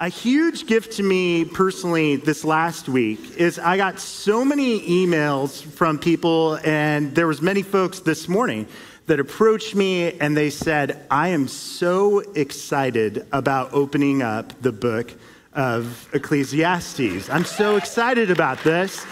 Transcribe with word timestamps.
A 0.00 0.08
huge 0.08 0.68
gift 0.68 0.92
to 0.98 1.02
me 1.02 1.44
personally 1.44 2.14
this 2.14 2.44
last 2.44 2.88
week 2.88 3.18
is 3.36 3.58
I 3.58 3.76
got 3.76 3.98
so 3.98 4.44
many 4.44 4.78
emails 4.82 5.60
from 5.60 5.98
people, 5.98 6.56
and 6.62 7.12
there 7.16 7.26
was 7.26 7.42
many 7.42 7.64
folks 7.64 7.98
this 7.98 8.28
morning 8.28 8.68
that 9.06 9.18
approached 9.18 9.74
me 9.74 10.12
and 10.20 10.36
they 10.36 10.50
said, 10.50 11.04
I 11.10 11.30
am 11.30 11.48
so 11.48 12.20
excited 12.36 13.26
about 13.32 13.72
opening 13.72 14.22
up 14.22 14.62
the 14.62 14.70
book 14.70 15.12
of 15.52 16.08
Ecclesiastes. 16.12 17.28
I'm 17.28 17.44
so 17.44 17.74
excited 17.74 18.30
about 18.30 18.62
this. 18.62 19.04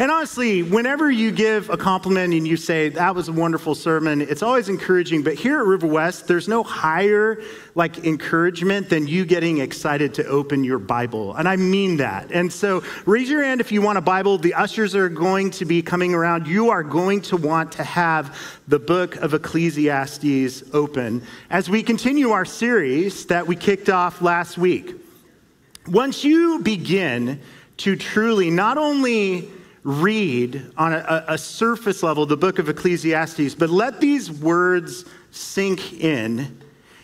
And 0.00 0.10
honestly, 0.10 0.64
whenever 0.64 1.08
you 1.08 1.30
give 1.30 1.70
a 1.70 1.76
compliment 1.76 2.34
and 2.34 2.48
you 2.48 2.56
say, 2.56 2.88
that 2.88 3.14
was 3.14 3.28
a 3.28 3.32
wonderful 3.32 3.76
sermon, 3.76 4.20
it's 4.20 4.42
always 4.42 4.68
encouraging. 4.68 5.22
But 5.22 5.34
here 5.34 5.60
at 5.60 5.66
River 5.66 5.86
West, 5.86 6.26
there's 6.26 6.48
no 6.48 6.64
higher 6.64 7.40
like 7.76 8.04
encouragement 8.04 8.88
than 8.88 9.06
you 9.06 9.24
getting 9.24 9.58
excited 9.58 10.14
to 10.14 10.26
open 10.26 10.64
your 10.64 10.80
Bible. 10.80 11.36
And 11.36 11.48
I 11.48 11.54
mean 11.54 11.98
that. 11.98 12.32
And 12.32 12.52
so 12.52 12.82
raise 13.06 13.30
your 13.30 13.44
hand 13.44 13.60
if 13.60 13.70
you 13.70 13.82
want 13.82 13.98
a 13.98 14.00
Bible. 14.00 14.36
The 14.36 14.54
ushers 14.54 14.96
are 14.96 15.08
going 15.08 15.52
to 15.52 15.64
be 15.64 15.80
coming 15.80 16.12
around. 16.12 16.48
You 16.48 16.70
are 16.70 16.82
going 16.82 17.20
to 17.22 17.36
want 17.36 17.70
to 17.72 17.84
have 17.84 18.36
the 18.66 18.80
book 18.80 19.14
of 19.16 19.32
Ecclesiastes 19.32 20.64
open 20.72 21.22
as 21.50 21.70
we 21.70 21.84
continue 21.84 22.30
our 22.30 22.44
series 22.44 23.26
that 23.26 23.46
we 23.46 23.54
kicked 23.54 23.88
off 23.88 24.20
last 24.20 24.58
week. 24.58 24.96
Once 25.86 26.24
you 26.24 26.60
begin 26.60 27.40
to 27.76 27.96
truly 27.96 28.50
not 28.50 28.78
only 28.78 29.50
read 29.84 30.72
on 30.78 30.94
a, 30.94 31.24
a, 31.28 31.38
surface 31.38 32.02
level 32.02 32.24
the 32.24 32.38
book 32.38 32.58
of 32.58 32.70
Ecclesiastes, 32.70 33.54
but 33.54 33.68
let 33.68 34.00
these 34.00 34.32
words 34.32 35.04
sink 35.30 36.00
in, 36.00 36.58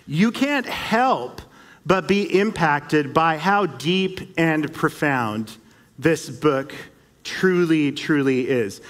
you 0.06 0.32
can't 0.32 0.64
help 0.64 1.42
but 1.84 2.08
be 2.08 2.22
impacted 2.38 3.12
by 3.12 3.36
how 3.36 3.66
deep 3.66 4.32
and 4.38 4.72
profound 4.72 5.56
this 5.98 6.30
book 6.30 6.74
truly, 7.22 7.92
truly 7.92 8.48
is. 8.48 8.80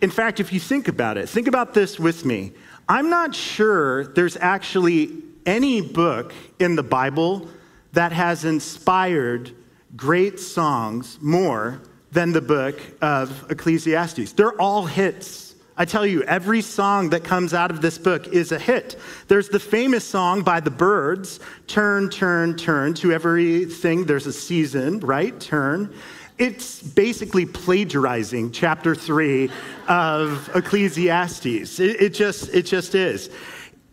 In 0.00 0.10
fact, 0.10 0.40
if 0.40 0.52
you 0.52 0.58
think 0.58 0.88
about 0.88 1.16
it, 1.16 1.28
think 1.28 1.46
about 1.46 1.72
this 1.72 1.98
with 1.98 2.24
me. 2.24 2.52
I'm 2.88 3.10
not 3.10 3.34
sure 3.34 4.08
there's 4.08 4.36
actually 4.36 5.22
any 5.46 5.80
book 5.80 6.34
in 6.58 6.74
the 6.74 6.82
Bible 6.82 7.48
that 7.92 8.10
has 8.10 8.44
inspired 8.44 9.52
great 9.96 10.40
songs 10.40 11.18
more 11.22 11.80
than 12.14 12.32
the 12.32 12.40
book 12.40 12.80
of 13.02 13.50
Ecclesiastes. 13.50 14.32
They're 14.32 14.58
all 14.60 14.86
hits. 14.86 15.56
I 15.76 15.84
tell 15.84 16.06
you, 16.06 16.22
every 16.22 16.60
song 16.60 17.10
that 17.10 17.24
comes 17.24 17.52
out 17.52 17.72
of 17.72 17.80
this 17.80 17.98
book 17.98 18.28
is 18.28 18.52
a 18.52 18.58
hit. 18.58 18.96
There's 19.26 19.48
the 19.48 19.58
famous 19.58 20.04
song 20.04 20.42
by 20.42 20.60
the 20.60 20.70
Byrds, 20.70 21.40
Turn, 21.66 22.08
Turn, 22.08 22.56
Turn. 22.56 22.94
To 22.94 23.12
everything, 23.12 24.04
there's 24.04 24.28
a 24.28 24.32
season, 24.32 25.00
right? 25.00 25.38
Turn. 25.40 25.92
It's 26.38 26.80
basically 26.80 27.46
plagiarizing 27.46 28.52
chapter 28.52 28.94
three 28.94 29.50
of 29.88 30.48
Ecclesiastes. 30.54 31.80
It, 31.80 32.00
it, 32.00 32.14
just, 32.14 32.54
it 32.54 32.62
just 32.62 32.94
is. 32.94 33.28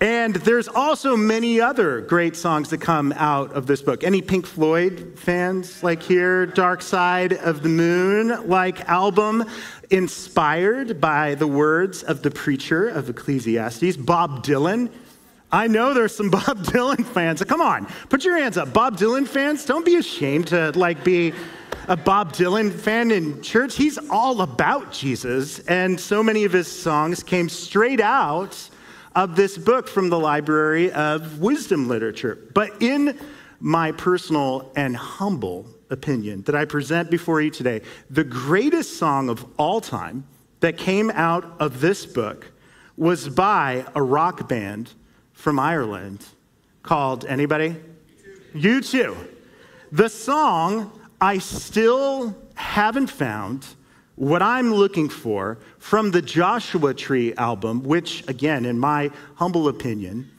And 0.01 0.33
there's 0.37 0.67
also 0.67 1.15
many 1.15 1.61
other 1.61 2.01
great 2.01 2.35
songs 2.35 2.71
that 2.71 2.81
come 2.81 3.13
out 3.15 3.53
of 3.53 3.67
this 3.67 3.83
book. 3.83 4.03
Any 4.03 4.23
Pink 4.23 4.47
Floyd 4.47 5.13
fans 5.15 5.83
like 5.83 6.01
here? 6.01 6.47
Dark 6.47 6.81
Side 6.81 7.33
of 7.33 7.61
the 7.61 7.69
Moon 7.69 8.49
like 8.49 8.89
album 8.89 9.45
inspired 9.91 10.99
by 10.99 11.35
the 11.35 11.45
words 11.45 12.01
of 12.01 12.23
the 12.23 12.31
preacher 12.31 12.89
of 12.89 13.09
Ecclesiastes, 13.09 13.95
Bob 13.95 14.43
Dylan. 14.43 14.89
I 15.51 15.67
know 15.67 15.93
there's 15.93 16.15
some 16.15 16.29
Bob 16.31 16.63
Dylan 16.63 17.05
fans. 17.05 17.43
Come 17.43 17.61
on, 17.61 17.85
put 18.09 18.25
your 18.25 18.39
hands 18.39 18.57
up. 18.57 18.73
Bob 18.73 18.97
Dylan 18.97 19.27
fans, 19.27 19.65
don't 19.67 19.85
be 19.85 19.97
ashamed 19.97 20.47
to 20.47 20.71
like 20.71 21.03
be 21.03 21.31
a 21.87 21.95
Bob 21.95 22.33
Dylan 22.33 22.71
fan 22.71 23.11
in 23.11 23.39
church. 23.43 23.75
He's 23.75 23.99
all 24.09 24.41
about 24.41 24.91
Jesus, 24.91 25.59
and 25.59 25.99
so 25.99 26.23
many 26.23 26.43
of 26.43 26.53
his 26.53 26.67
songs 26.67 27.21
came 27.21 27.49
straight 27.49 28.01
out 28.01 28.70
of 29.15 29.35
this 29.35 29.57
book 29.57 29.87
from 29.87 30.09
the 30.09 30.19
Library 30.19 30.91
of 30.91 31.39
Wisdom 31.39 31.87
Literature. 31.87 32.37
But 32.53 32.81
in 32.81 33.19
my 33.59 33.91
personal 33.91 34.71
and 34.75 34.95
humble 34.95 35.67
opinion 35.89 36.41
that 36.43 36.55
I 36.55 36.65
present 36.65 37.11
before 37.11 37.41
you 37.41 37.51
today, 37.51 37.81
the 38.09 38.23
greatest 38.23 38.97
song 38.97 39.29
of 39.29 39.45
all 39.57 39.81
time 39.81 40.25
that 40.61 40.77
came 40.77 41.09
out 41.11 41.55
of 41.59 41.81
this 41.81 42.05
book 42.05 42.51
was 42.97 43.27
by 43.27 43.85
a 43.95 44.01
rock 44.01 44.47
band 44.47 44.93
from 45.33 45.59
Ireland 45.59 46.25
called 46.83 47.25
anybody? 47.25 47.75
U2. 48.53 49.15
The 49.91 50.09
song 50.09 50.91
I 51.19 51.37
still 51.37 52.35
haven't 52.55 53.07
found 53.07 53.67
what 54.21 54.43
I'm 54.43 54.71
looking 54.71 55.09
for 55.09 55.57
from 55.79 56.11
the 56.11 56.21
Joshua 56.21 56.93
Tree 56.93 57.33
album, 57.33 57.81
which, 57.81 58.23
again, 58.27 58.65
in 58.65 58.77
my 58.77 59.09
humble 59.33 59.67
opinion, 59.67 60.29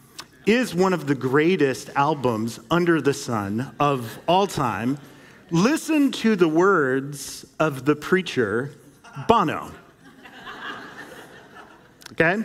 is 0.47 0.73
one 0.73 0.93
of 0.93 1.09
the 1.09 1.17
greatest 1.17 1.91
albums 1.97 2.61
under 2.71 3.01
the 3.01 3.13
sun 3.13 3.75
of 3.81 4.21
all 4.29 4.47
time, 4.47 4.99
listen 5.51 6.13
to 6.13 6.37
the 6.37 6.47
words 6.47 7.45
of 7.59 7.85
the 7.85 7.97
preacher, 7.97 8.71
Bono. 9.27 9.73
Okay? 12.13 12.45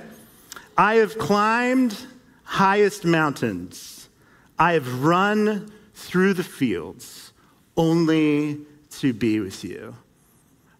I 0.75 0.95
have 0.95 1.19
climbed 1.19 2.03
highest 2.45 3.05
mountains, 3.05 4.09
I 4.57 4.73
have 4.73 5.03
run 5.03 5.71
through 5.93 6.33
the 6.33 6.43
fields 6.43 7.31
only 7.75 8.57
to 8.89 9.13
be 9.13 9.39
with 9.39 9.63
you. 9.63 9.93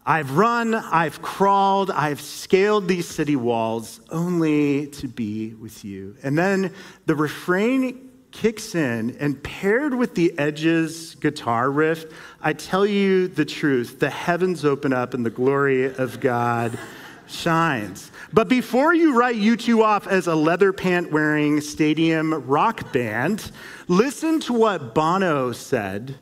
I've 0.10 0.38
run, 0.38 0.74
I've 0.74 1.22
crawled, 1.22 1.92
I've 1.92 2.22
scaled 2.22 2.88
these 2.88 3.06
city 3.06 3.36
walls 3.36 4.00
only 4.10 4.88
to 4.88 5.08
be 5.10 5.54
with 5.56 5.84
you. 5.84 6.16
And 6.24 6.38
then 6.38 6.74
the 7.08 7.16
refrain 7.16 8.10
kicks 8.32 8.74
in, 8.74 9.18
and 9.20 9.44
paired 9.44 9.94
with 9.94 10.16
the 10.16 10.38
Edge's 10.40 11.16
guitar 11.16 11.70
riff, 11.70 12.06
I 12.40 12.54
tell 12.54 12.86
you 12.86 13.28
the 13.28 13.44
truth 13.44 14.00
the 14.00 14.10
heavens 14.10 14.64
open 14.64 14.94
up 14.94 15.14
and 15.14 15.26
the 15.26 15.30
glory 15.30 15.94
of 15.94 16.22
God 16.22 16.80
shines. 17.28 18.10
But 18.32 18.48
before 18.48 18.94
you 18.94 19.18
write 19.18 19.36
U2 19.36 19.84
off 19.84 20.08
as 20.08 20.28
a 20.28 20.36
leather 20.36 20.72
pant 20.72 21.12
wearing 21.12 21.60
stadium 21.60 22.34
rock 22.48 22.94
band, 22.94 23.52
listen 23.90 24.40
to 24.42 24.54
what 24.54 24.96
Bono 24.96 25.52
said 25.52 26.18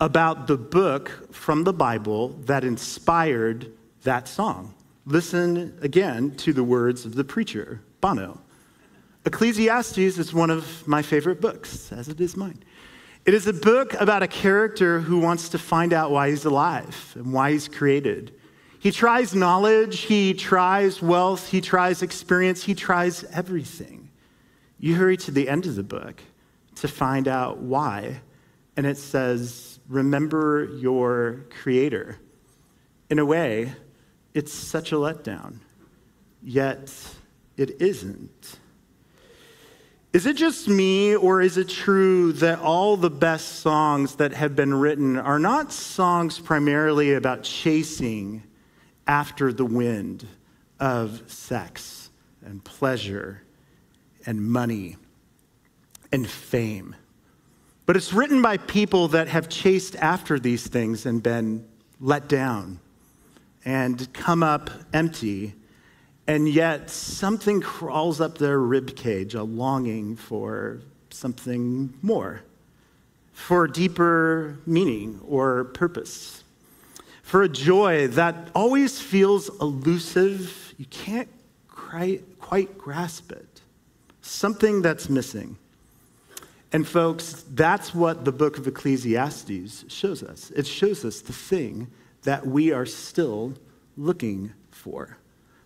about 0.00 0.46
the 0.46 0.56
book 0.56 1.32
from 1.32 1.64
the 1.64 1.72
Bible 1.72 2.28
that 2.44 2.64
inspired 2.64 3.72
that 4.02 4.28
song. 4.28 4.74
Listen 5.06 5.76
again 5.82 6.34
to 6.36 6.52
the 6.52 6.64
words 6.64 7.04
of 7.04 7.14
the 7.14 7.24
preacher, 7.24 7.80
Bono. 8.00 8.40
Ecclesiastes 9.26 9.98
is 9.98 10.34
one 10.34 10.50
of 10.50 10.86
my 10.86 11.00
favorite 11.00 11.40
books, 11.40 11.92
as 11.92 12.08
it 12.08 12.20
is 12.20 12.36
mine. 12.36 12.62
It 13.24 13.32
is 13.32 13.46
a 13.46 13.54
book 13.54 13.94
about 13.94 14.22
a 14.22 14.28
character 14.28 15.00
who 15.00 15.18
wants 15.18 15.48
to 15.50 15.58
find 15.58 15.94
out 15.94 16.10
why 16.10 16.28
he's 16.28 16.44
alive 16.44 17.12
and 17.16 17.32
why 17.32 17.52
he's 17.52 17.68
created. 17.68 18.34
He 18.78 18.90
tries 18.90 19.34
knowledge, 19.34 20.00
he 20.00 20.34
tries 20.34 21.00
wealth, 21.00 21.48
he 21.48 21.62
tries 21.62 22.02
experience, 22.02 22.62
he 22.64 22.74
tries 22.74 23.24
everything. 23.24 24.10
You 24.78 24.96
hurry 24.96 25.16
to 25.18 25.30
the 25.30 25.48
end 25.48 25.64
of 25.64 25.74
the 25.74 25.82
book 25.82 26.20
to 26.76 26.88
find 26.88 27.26
out 27.26 27.58
why, 27.58 28.20
and 28.76 28.84
it 28.84 28.98
says, 28.98 29.73
remember 29.88 30.64
your 30.64 31.44
Creator. 31.62 32.18
In 33.10 33.18
a 33.18 33.24
way, 33.24 33.72
it's 34.32 34.52
such 34.52 34.92
a 34.92 34.96
letdown, 34.96 35.58
yet 36.42 36.92
it 37.56 37.80
isn't. 37.80 38.58
Is 40.12 40.26
it 40.26 40.36
just 40.36 40.68
me, 40.68 41.16
or 41.16 41.40
is 41.40 41.58
it 41.58 41.68
true 41.68 42.32
that 42.34 42.60
all 42.60 42.96
the 42.96 43.10
best 43.10 43.60
songs 43.60 44.16
that 44.16 44.32
have 44.32 44.54
been 44.54 44.72
written 44.72 45.16
are 45.16 45.40
not 45.40 45.72
songs 45.72 46.38
primarily 46.38 47.14
about 47.14 47.42
chasing 47.42 48.44
after 49.08 49.52
the 49.52 49.64
wind 49.64 50.26
of 50.78 51.22
sex 51.26 52.10
and 52.44 52.62
pleasure 52.62 53.42
and 54.24 54.40
money 54.40 54.96
and 56.12 56.28
fame? 56.28 56.94
But 57.86 57.96
it's 57.96 58.12
written 58.12 58.40
by 58.40 58.56
people 58.56 59.08
that 59.08 59.28
have 59.28 59.48
chased 59.48 59.94
after 59.96 60.38
these 60.38 60.66
things 60.66 61.04
and 61.04 61.22
been 61.22 61.66
let 62.00 62.28
down 62.28 62.80
and 63.64 64.10
come 64.12 64.42
up 64.42 64.70
empty. 64.92 65.54
And 66.26 66.48
yet 66.48 66.88
something 66.88 67.60
crawls 67.60 68.20
up 68.20 68.38
their 68.38 68.58
ribcage 68.58 69.34
a 69.34 69.42
longing 69.42 70.16
for 70.16 70.80
something 71.10 71.92
more, 72.00 72.40
for 73.34 73.68
deeper 73.68 74.56
meaning 74.64 75.20
or 75.28 75.64
purpose, 75.64 76.42
for 77.22 77.42
a 77.42 77.48
joy 77.48 78.08
that 78.08 78.48
always 78.54 79.00
feels 79.00 79.50
elusive. 79.60 80.74
You 80.78 80.86
can't 80.86 81.28
quite 81.68 82.78
grasp 82.78 83.30
it, 83.30 83.60
something 84.22 84.80
that's 84.80 85.10
missing. 85.10 85.58
And, 86.74 86.88
folks, 86.88 87.44
that's 87.50 87.94
what 87.94 88.24
the 88.24 88.32
book 88.32 88.58
of 88.58 88.66
Ecclesiastes 88.66 89.84
shows 89.86 90.24
us. 90.24 90.50
It 90.50 90.66
shows 90.66 91.04
us 91.04 91.20
the 91.20 91.32
thing 91.32 91.88
that 92.24 92.44
we 92.44 92.72
are 92.72 92.84
still 92.84 93.54
looking 93.96 94.52
for. 94.72 95.16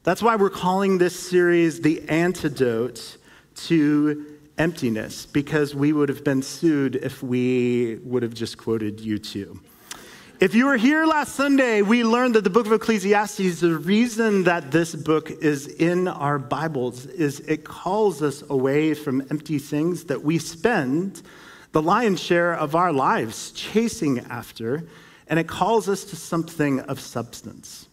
That's 0.03 0.21
why 0.21 0.37
we're 0.37 0.51
calling 0.51 0.99
this 0.99 1.19
series 1.19 1.81
The 1.81 2.07
Antidote 2.11 3.17
to 3.55 4.39
Emptiness, 4.59 5.25
because 5.25 5.75
we 5.75 5.95
would 5.95 6.11
have 6.11 6.25
been 6.25 6.43
sued 6.43 6.97
if 6.97 7.23
we 7.23 8.01
would 8.05 8.23
have 8.23 8.35
just 8.35 8.59
quoted 8.59 8.99
U2. 8.99 9.59
If 10.41 10.55
you 10.55 10.67
were 10.67 10.77
here 10.77 11.05
last 11.05 11.35
Sunday, 11.35 11.83
we 11.83 12.05
learned 12.05 12.37
that 12.37 12.45
the 12.45 12.51
book 12.51 12.65
of 12.67 12.73
Ecclesiastes, 12.73 13.59
the 13.59 13.77
reason 13.77 14.45
that 14.45 14.71
this 14.71 14.95
book 14.95 15.33
is 15.33 15.67
in 15.67 16.07
our 16.07 16.39
Bibles 16.39 17.07
is 17.07 17.41
it 17.41 17.65
calls 17.65 18.23
us 18.23 18.45
away 18.49 18.95
from 18.95 19.21
empty 19.33 19.59
things 19.59 20.05
that 20.05 20.23
we 20.23 20.39
spend 20.39 21.23
the 21.73 21.83
lion's 21.83 22.21
share 22.21 22.55
of 22.55 22.77
our 22.77 22.93
lives 22.93 23.51
chasing 23.51 24.21
after, 24.31 24.87
and 25.27 25.41
it 25.41 25.49
calls 25.49 25.89
us 25.89 26.05
to 26.05 26.15
something 26.15 26.79
of 26.83 27.01
substance. 27.01 27.89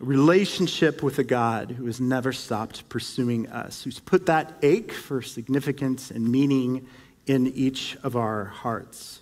A 0.00 0.04
relationship 0.04 1.00
with 1.00 1.20
a 1.20 1.24
God 1.24 1.70
who 1.70 1.86
has 1.86 2.00
never 2.00 2.32
stopped 2.32 2.88
pursuing 2.88 3.46
us, 3.50 3.84
who's 3.84 4.00
put 4.00 4.26
that 4.26 4.52
ache 4.62 4.90
for 4.90 5.22
significance 5.22 6.10
and 6.10 6.28
meaning 6.28 6.88
in 7.28 7.46
each 7.46 7.96
of 8.02 8.16
our 8.16 8.46
hearts. 8.46 9.17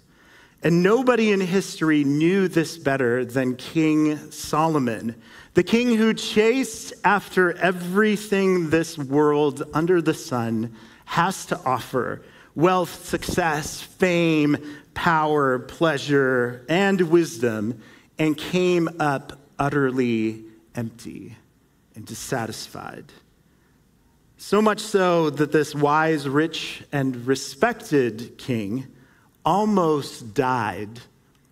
And 0.66 0.82
nobody 0.82 1.30
in 1.30 1.40
history 1.40 2.02
knew 2.02 2.48
this 2.48 2.76
better 2.76 3.24
than 3.24 3.54
King 3.54 4.32
Solomon, 4.32 5.14
the 5.54 5.62
king 5.62 5.94
who 5.94 6.12
chased 6.12 6.92
after 7.04 7.56
everything 7.58 8.70
this 8.70 8.98
world 8.98 9.62
under 9.72 10.02
the 10.02 10.12
sun 10.12 10.74
has 11.04 11.46
to 11.46 11.60
offer 11.64 12.22
wealth, 12.56 13.06
success, 13.06 13.80
fame, 13.80 14.56
power, 14.92 15.60
pleasure, 15.60 16.66
and 16.68 17.00
wisdom, 17.00 17.80
and 18.18 18.36
came 18.36 18.88
up 18.98 19.38
utterly 19.60 20.46
empty 20.74 21.36
and 21.94 22.04
dissatisfied. 22.04 23.04
So 24.36 24.60
much 24.60 24.80
so 24.80 25.30
that 25.30 25.52
this 25.52 25.76
wise, 25.76 26.28
rich, 26.28 26.82
and 26.90 27.24
respected 27.24 28.36
king 28.36 28.88
almost 29.46 30.34
died 30.34 31.00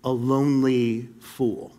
a 0.02 0.10
lonely 0.10 1.08
fool. 1.20 1.72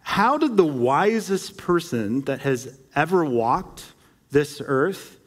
How 0.00 0.38
did 0.38 0.56
the 0.56 0.64
wisest 0.64 1.58
person 1.58 2.22
that 2.22 2.40
has 2.40 2.78
ever 2.96 3.24
walked 3.24 3.84
this 4.30 4.60
earth 4.64 5.20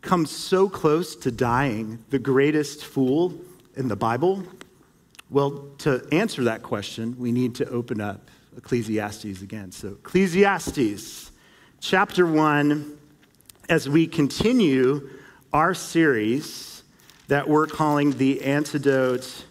come 0.00 0.24
so 0.24 0.68
close 0.68 1.16
to 1.16 1.30
dying, 1.32 2.02
the 2.10 2.18
greatest 2.18 2.84
fool 2.84 3.34
in 3.76 3.88
the 3.88 3.96
Bible? 3.96 4.44
Well, 5.28 5.68
to 5.78 6.06
answer 6.12 6.44
that 6.44 6.62
question, 6.62 7.16
we 7.18 7.32
need 7.32 7.56
to 7.56 7.68
open 7.68 8.00
up 8.00 8.30
Ecclesiastes 8.56 9.42
again. 9.42 9.72
So, 9.72 9.88
Ecclesiastes 9.88 11.30
chapter 11.80 12.26
1, 12.26 12.98
as 13.68 13.88
we 13.88 14.06
continue 14.06 15.10
our 15.52 15.74
series 15.74 16.67
that 17.28 17.46
we're 17.46 17.66
calling 17.66 18.12
the 18.12 18.42
antidote 18.42 19.44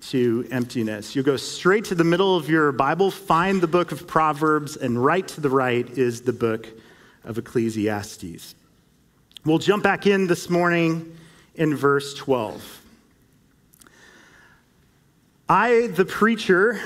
to 0.00 0.48
emptiness. 0.50 1.14
You 1.14 1.22
go 1.22 1.36
straight 1.36 1.84
to 1.86 1.94
the 1.94 2.04
middle 2.04 2.36
of 2.36 2.48
your 2.48 2.72
Bible, 2.72 3.10
find 3.10 3.60
the 3.60 3.66
book 3.66 3.92
of 3.92 4.06
Proverbs, 4.06 4.76
and 4.76 5.02
right 5.02 5.28
to 5.28 5.40
the 5.42 5.50
right 5.50 5.86
is 5.90 6.22
the 6.22 6.32
book 6.32 6.66
of 7.24 7.36
Ecclesiastes. 7.36 8.54
We'll 9.44 9.58
jump 9.58 9.82
back 9.82 10.06
in 10.06 10.26
this 10.26 10.48
morning 10.48 11.16
in 11.54 11.76
verse 11.76 12.14
12. 12.14 12.82
I, 15.50 15.88
the 15.88 16.06
preacher, 16.06 16.80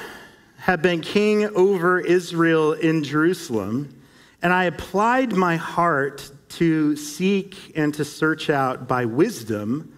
have 0.59 0.83
been 0.83 1.03
king 1.03 1.45
over 1.57 2.01
Israel 2.01 2.73
in 2.73 3.05
Jerusalem, 3.05 4.01
and 4.43 4.53
I 4.53 4.65
applied 4.65 5.33
my 5.35 5.55
heart 5.55 6.33
to 6.51 6.97
seek 6.97 7.77
and 7.77 7.95
to 7.95 8.05
search 8.05 8.51
out 8.51 8.89
by 8.89 9.05
wisdom 9.05 9.97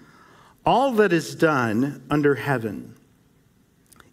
all 0.66 0.92
that 0.92 1.12
is 1.12 1.34
done 1.34 2.02
under 2.10 2.34
heaven. 2.34 2.94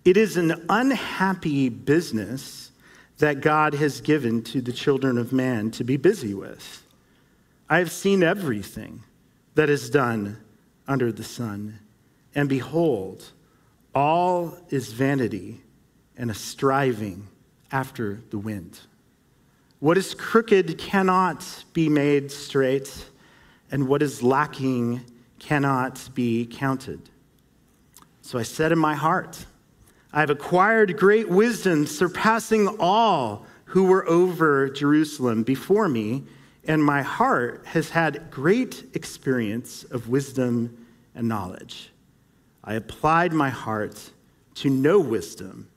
It 0.03 0.18
is 0.18 0.38
an 0.38 0.65
unhappy 0.69 1.69
business 1.69 2.71
that 3.19 3.42
God 3.42 3.75
has 3.75 4.01
given 4.01 4.44
to 4.45 4.62
the 4.62 4.74
children 4.74 5.18
of 5.18 5.31
man 5.31 5.71
to 5.71 5.83
be 5.83 5.95
busy 5.95 6.33
with. 6.33 6.83
I 7.69 7.77
have 7.77 7.92
seen 7.92 8.24
everything 8.24 9.03
that 9.56 9.69
is 9.69 9.89
done 9.89 10.38
under 10.88 11.12
the 11.12 11.24
sun, 11.24 11.80
and 12.33 12.50
behold, 12.50 13.31
all 13.94 14.57
is 14.69 14.92
vanity 14.92 15.62
and 16.18 16.31
a 16.31 16.33
striving 16.33 17.27
after 17.71 18.21
the 18.31 18.38
wind. 18.38 18.80
What 19.80 19.97
is 19.97 20.13
crooked 20.13 20.77
cannot 20.77 21.63
be 21.74 21.89
made 21.89 22.31
straight, 22.31 23.06
and 23.71 23.88
what 23.88 24.01
is 24.01 24.21
lacking 24.21 25.01
cannot 25.42 26.10
be 26.14 26.46
counted. 26.46 27.10
So 28.22 28.38
I 28.38 28.44
said 28.44 28.72
in 28.72 28.78
my 28.78 28.94
heart, 28.94 29.48
I 30.14 30.20
have 30.20 30.30
acquired 30.30 30.98
great 30.98 31.28
wisdom, 31.28 31.88
surpassing 31.88 32.68
all 32.80 33.48
who 33.66 33.86
were 33.86 34.08
over 34.08 34.70
Jerusalem 34.70 35.42
before 35.42 35.90
me, 35.90 36.24
and 36.66 36.84
my 36.84 37.02
heart 37.02 37.64
has 37.66 37.90
had 37.90 38.30
great 38.30 38.84
experience 38.94 39.84
of 39.86 40.10
wisdom 40.10 40.86
and 41.16 41.28
knowledge. 41.28 41.92
I 42.64 42.76
applied 42.76 43.34
my 43.34 43.50
heart 43.50 44.12
to 44.56 44.70
know 44.70 45.00
wisdom 45.00 45.70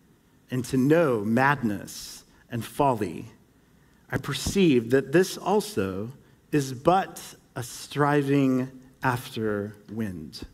and 0.50 0.62
to 0.66 0.76
know 0.76 1.24
madness 1.24 2.24
and 2.50 2.62
folly. 2.62 3.26
I 4.10 4.18
perceived 4.18 4.90
that 4.90 5.12
this 5.12 5.38
also 5.38 6.12
is 6.52 6.74
but 6.74 7.22
a 7.56 7.62
striving 7.62 8.70
after 9.04 9.76
wind. 9.92 10.46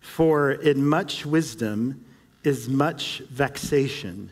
For 0.00 0.50
in 0.52 0.86
much 0.86 1.24
wisdom 1.24 2.04
is 2.42 2.68
much 2.68 3.22
vexation, 3.30 4.30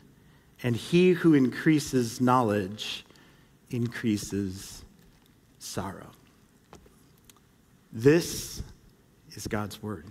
and 0.62 0.76
he 0.76 1.12
who 1.12 1.32
increases 1.32 2.20
knowledge 2.20 3.06
increases 3.70 4.84
sorrow. 5.58 6.10
This 7.92 8.62
is 9.30 9.46
God's 9.46 9.82
word. 9.82 10.06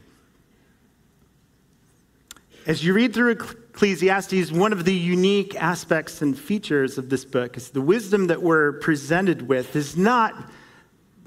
As 2.66 2.84
you 2.84 2.94
read 2.94 3.14
through 3.14 3.32
Ecclesiastes, 3.32 4.52
one 4.52 4.72
of 4.72 4.86
the 4.86 4.94
unique 4.94 5.56
aspects 5.56 6.22
and 6.22 6.38
features 6.38 6.98
of 6.98 7.10
this 7.10 7.26
book 7.26 7.58
is 7.58 7.72
the 7.72 7.82
wisdom 7.82 8.28
that 8.28 8.42
we're 8.42 8.74
presented 8.74 9.48
with 9.48 9.76
is 9.76 9.98
not 9.98 10.50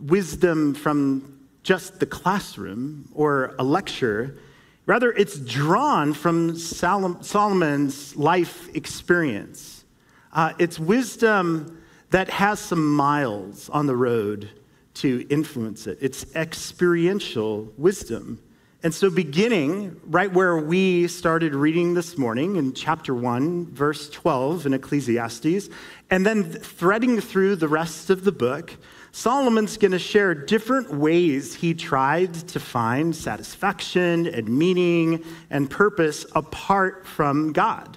wisdom 0.00 0.74
from 0.74 1.33
just 1.64 1.98
the 1.98 2.06
classroom 2.06 3.08
or 3.14 3.54
a 3.58 3.64
lecture. 3.64 4.38
Rather, 4.86 5.10
it's 5.10 5.38
drawn 5.40 6.12
from 6.12 6.56
Solomon's 6.56 8.14
life 8.14 8.68
experience. 8.76 9.84
Uh, 10.32 10.52
it's 10.58 10.78
wisdom 10.78 11.82
that 12.10 12.28
has 12.28 12.60
some 12.60 12.94
miles 12.94 13.68
on 13.70 13.86
the 13.86 13.96
road 13.96 14.50
to 14.94 15.26
influence 15.28 15.86
it. 15.86 15.98
It's 16.00 16.26
experiential 16.36 17.72
wisdom. 17.76 18.40
And 18.82 18.94
so, 18.94 19.08
beginning 19.08 19.98
right 20.04 20.30
where 20.30 20.58
we 20.58 21.08
started 21.08 21.54
reading 21.54 21.94
this 21.94 22.18
morning 22.18 22.56
in 22.56 22.74
chapter 22.74 23.14
1, 23.14 23.72
verse 23.72 24.10
12 24.10 24.66
in 24.66 24.74
Ecclesiastes, 24.74 25.70
and 26.10 26.26
then 26.26 26.44
threading 26.44 27.20
through 27.22 27.56
the 27.56 27.66
rest 27.66 28.10
of 28.10 28.24
the 28.24 28.32
book, 28.32 28.76
Solomon's 29.16 29.76
going 29.76 29.92
to 29.92 29.98
share 30.00 30.34
different 30.34 30.92
ways 30.92 31.54
he 31.54 31.72
tried 31.72 32.34
to 32.48 32.58
find 32.58 33.14
satisfaction 33.14 34.26
and 34.26 34.48
meaning 34.48 35.22
and 35.50 35.70
purpose 35.70 36.26
apart 36.34 37.06
from 37.06 37.52
God. 37.52 37.96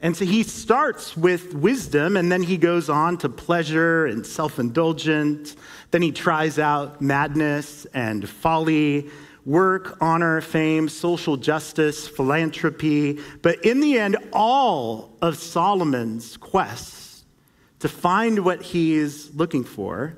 And 0.00 0.16
so 0.16 0.24
he 0.24 0.42
starts 0.42 1.14
with 1.14 1.52
wisdom 1.52 2.16
and 2.16 2.32
then 2.32 2.42
he 2.42 2.56
goes 2.56 2.88
on 2.88 3.18
to 3.18 3.28
pleasure 3.28 4.06
and 4.06 4.24
self 4.24 4.58
indulgence. 4.58 5.56
Then 5.90 6.00
he 6.00 6.10
tries 6.10 6.58
out 6.58 7.02
madness 7.02 7.84
and 7.92 8.26
folly, 8.26 9.10
work, 9.44 9.98
honor, 10.00 10.40
fame, 10.40 10.88
social 10.88 11.36
justice, 11.36 12.08
philanthropy. 12.08 13.20
But 13.42 13.62
in 13.62 13.80
the 13.80 13.98
end, 13.98 14.16
all 14.32 15.18
of 15.20 15.36
Solomon's 15.36 16.38
quests 16.38 17.26
to 17.80 17.90
find 17.90 18.42
what 18.42 18.62
he's 18.62 19.34
looking 19.34 19.62
for 19.62 20.16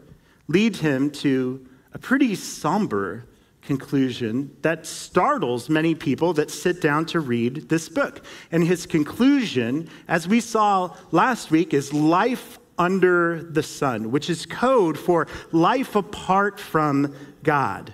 lead 0.49 0.77
him 0.77 1.11
to 1.11 1.67
a 1.93 1.99
pretty 1.99 2.35
somber 2.35 3.25
conclusion 3.63 4.57
that 4.63 4.87
startles 4.87 5.69
many 5.69 5.95
people 5.95 6.33
that 6.33 6.51
sit 6.51 6.81
down 6.81 7.05
to 7.05 7.21
read 7.21 7.69
this 7.69 7.89
book. 7.89 8.25
And 8.51 8.65
his 8.65 8.87
conclusion, 8.87 9.91
as 10.09 10.27
we 10.27 10.41
saw 10.41 10.97
last 11.11 11.51
week, 11.51 11.75
is 11.75 11.93
life 11.93 12.59
under 12.79 13.43
the 13.43 13.63
sun, 13.63 14.11
which 14.11 14.31
is 14.31 14.47
code 14.47 14.99
for 14.99 15.27
life 15.53 15.97
apart 15.97 16.59
from 16.59 17.15
God. 17.43 17.93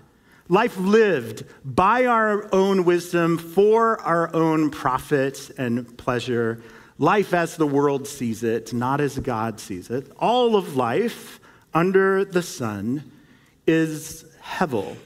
life 0.48 0.76
lived 0.76 1.44
by 1.64 2.04
our 2.06 2.52
own 2.54 2.84
wisdom 2.84 3.38
for 3.38 4.00
our 4.00 4.34
own 4.34 4.70
profit 4.70 5.50
and 5.56 5.96
pleasure, 5.96 6.62
life 6.98 7.32
as 7.32 7.56
the 7.56 7.66
world 7.66 8.06
sees 8.06 8.42
it, 8.42 8.72
not 8.72 9.00
as 9.00 9.18
God 9.18 9.58
sees 9.58 9.90
it. 9.90 10.10
All 10.18 10.56
of 10.56 10.76
life 10.76 11.40
under 11.74 12.24
the 12.24 12.42
sun 12.42 13.10
is 13.66 14.24
hevel. 14.42 14.96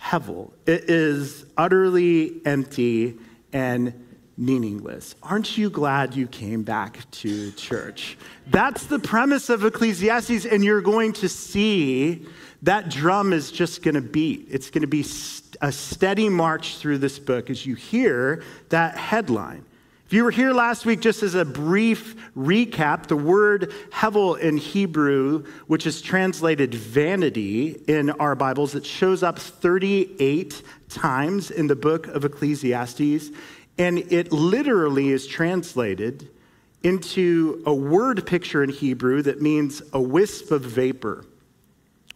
Hevel. 0.00 0.52
It 0.66 0.90
is 0.90 1.46
utterly 1.56 2.40
empty 2.44 3.18
and 3.52 3.94
meaningless. 4.36 5.14
Aren't 5.22 5.56
you 5.56 5.70
glad 5.70 6.14
you 6.14 6.26
came 6.26 6.62
back 6.62 7.08
to 7.12 7.52
church? 7.52 8.18
That's 8.48 8.86
the 8.86 8.98
premise 8.98 9.48
of 9.48 9.64
Ecclesiastes, 9.64 10.46
and 10.46 10.64
you're 10.64 10.80
going 10.80 11.12
to 11.14 11.28
see 11.28 12.26
that 12.62 12.88
drum 12.88 13.32
is 13.32 13.50
just 13.50 13.82
going 13.82 13.94
to 13.94 14.00
beat. 14.00 14.46
It's 14.50 14.70
going 14.70 14.82
to 14.82 14.88
be 14.88 15.04
a 15.60 15.72
steady 15.72 16.28
march 16.28 16.76
through 16.78 16.98
this 16.98 17.18
book 17.18 17.50
as 17.50 17.66
you 17.66 17.74
hear 17.74 18.42
that 18.70 18.96
headline. 18.96 19.64
If 20.12 20.16
you 20.16 20.24
were 20.24 20.30
here 20.30 20.52
last 20.52 20.84
week, 20.84 21.00
just 21.00 21.22
as 21.22 21.34
a 21.34 21.42
brief 21.42 22.16
recap, 22.36 23.06
the 23.06 23.16
word 23.16 23.72
hevel 23.90 24.38
in 24.38 24.58
Hebrew, 24.58 25.46
which 25.68 25.86
is 25.86 26.02
translated 26.02 26.74
vanity 26.74 27.82
in 27.88 28.10
our 28.10 28.34
Bibles, 28.34 28.74
it 28.74 28.84
shows 28.84 29.22
up 29.22 29.38
38 29.38 30.62
times 30.90 31.50
in 31.50 31.66
the 31.66 31.76
book 31.76 32.08
of 32.08 32.26
Ecclesiastes, 32.26 33.30
and 33.78 34.00
it 34.12 34.30
literally 34.30 35.08
is 35.08 35.26
translated 35.26 36.28
into 36.82 37.62
a 37.64 37.72
word 37.72 38.26
picture 38.26 38.62
in 38.62 38.68
Hebrew 38.68 39.22
that 39.22 39.40
means 39.40 39.80
a 39.94 40.00
wisp 40.02 40.50
of 40.50 40.60
vapor 40.60 41.24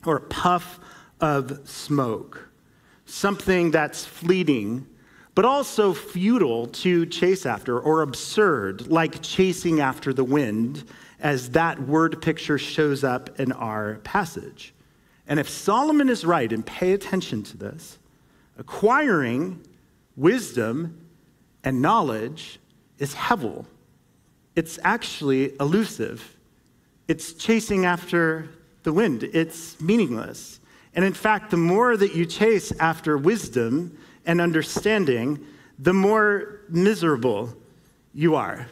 or 0.05 0.17
a 0.17 0.21
puff 0.21 0.81
of 1.19 1.67
smoke, 1.67 2.51
something 3.07 3.71
that's 3.71 4.05
fleeting 4.05 4.87
but 5.37 5.45
also 5.45 5.93
futile 5.93 6.67
to 6.69 7.05
chase 7.05 7.45
after 7.45 7.79
or 7.79 8.01
absurd, 8.01 8.89
like 8.89 9.21
chasing 9.21 9.81
after 9.81 10.15
the 10.15 10.25
wind, 10.25 10.83
as 11.21 11.51
that 11.51 11.79
word 11.79 12.23
picture 12.23 12.57
shows 12.57 13.05
up 13.05 13.39
in 13.39 13.53
our 13.53 13.97
passage. 13.97 14.73
And 15.29 15.39
if 15.39 15.47
Solomon 15.47 16.09
is 16.09 16.25
right, 16.25 16.51
and 16.51 16.65
pay 16.65 16.95
attention 16.95 17.43
to 17.45 17.59
this, 17.59 17.99
acquiring 18.59 19.63
wisdom 20.17 21.07
and 21.63 21.83
knowledge 21.83 22.59
is 22.99 23.15
hevel. 23.15 23.67
It's 24.55 24.79
actually 24.85 25.53
elusive. 25.61 26.35
It's 27.09 27.35
chasing 27.35 27.85
after 27.85 28.49
the 28.85 28.93
wind. 28.93 29.23
It's 29.23 29.79
meaningless. 29.83 30.61
And 30.95 31.05
in 31.05 31.13
fact, 31.13 31.51
the 31.51 31.59
more 31.59 31.95
that 31.95 32.15
you 32.15 32.25
chase 32.25 32.73
after 32.81 33.19
wisdom, 33.19 33.99
and 34.27 34.41
understanding, 34.41 35.45
the 35.79 35.95
more 35.95 36.61
miserable 36.69 37.55
you 38.13 38.35
are. 38.35 38.67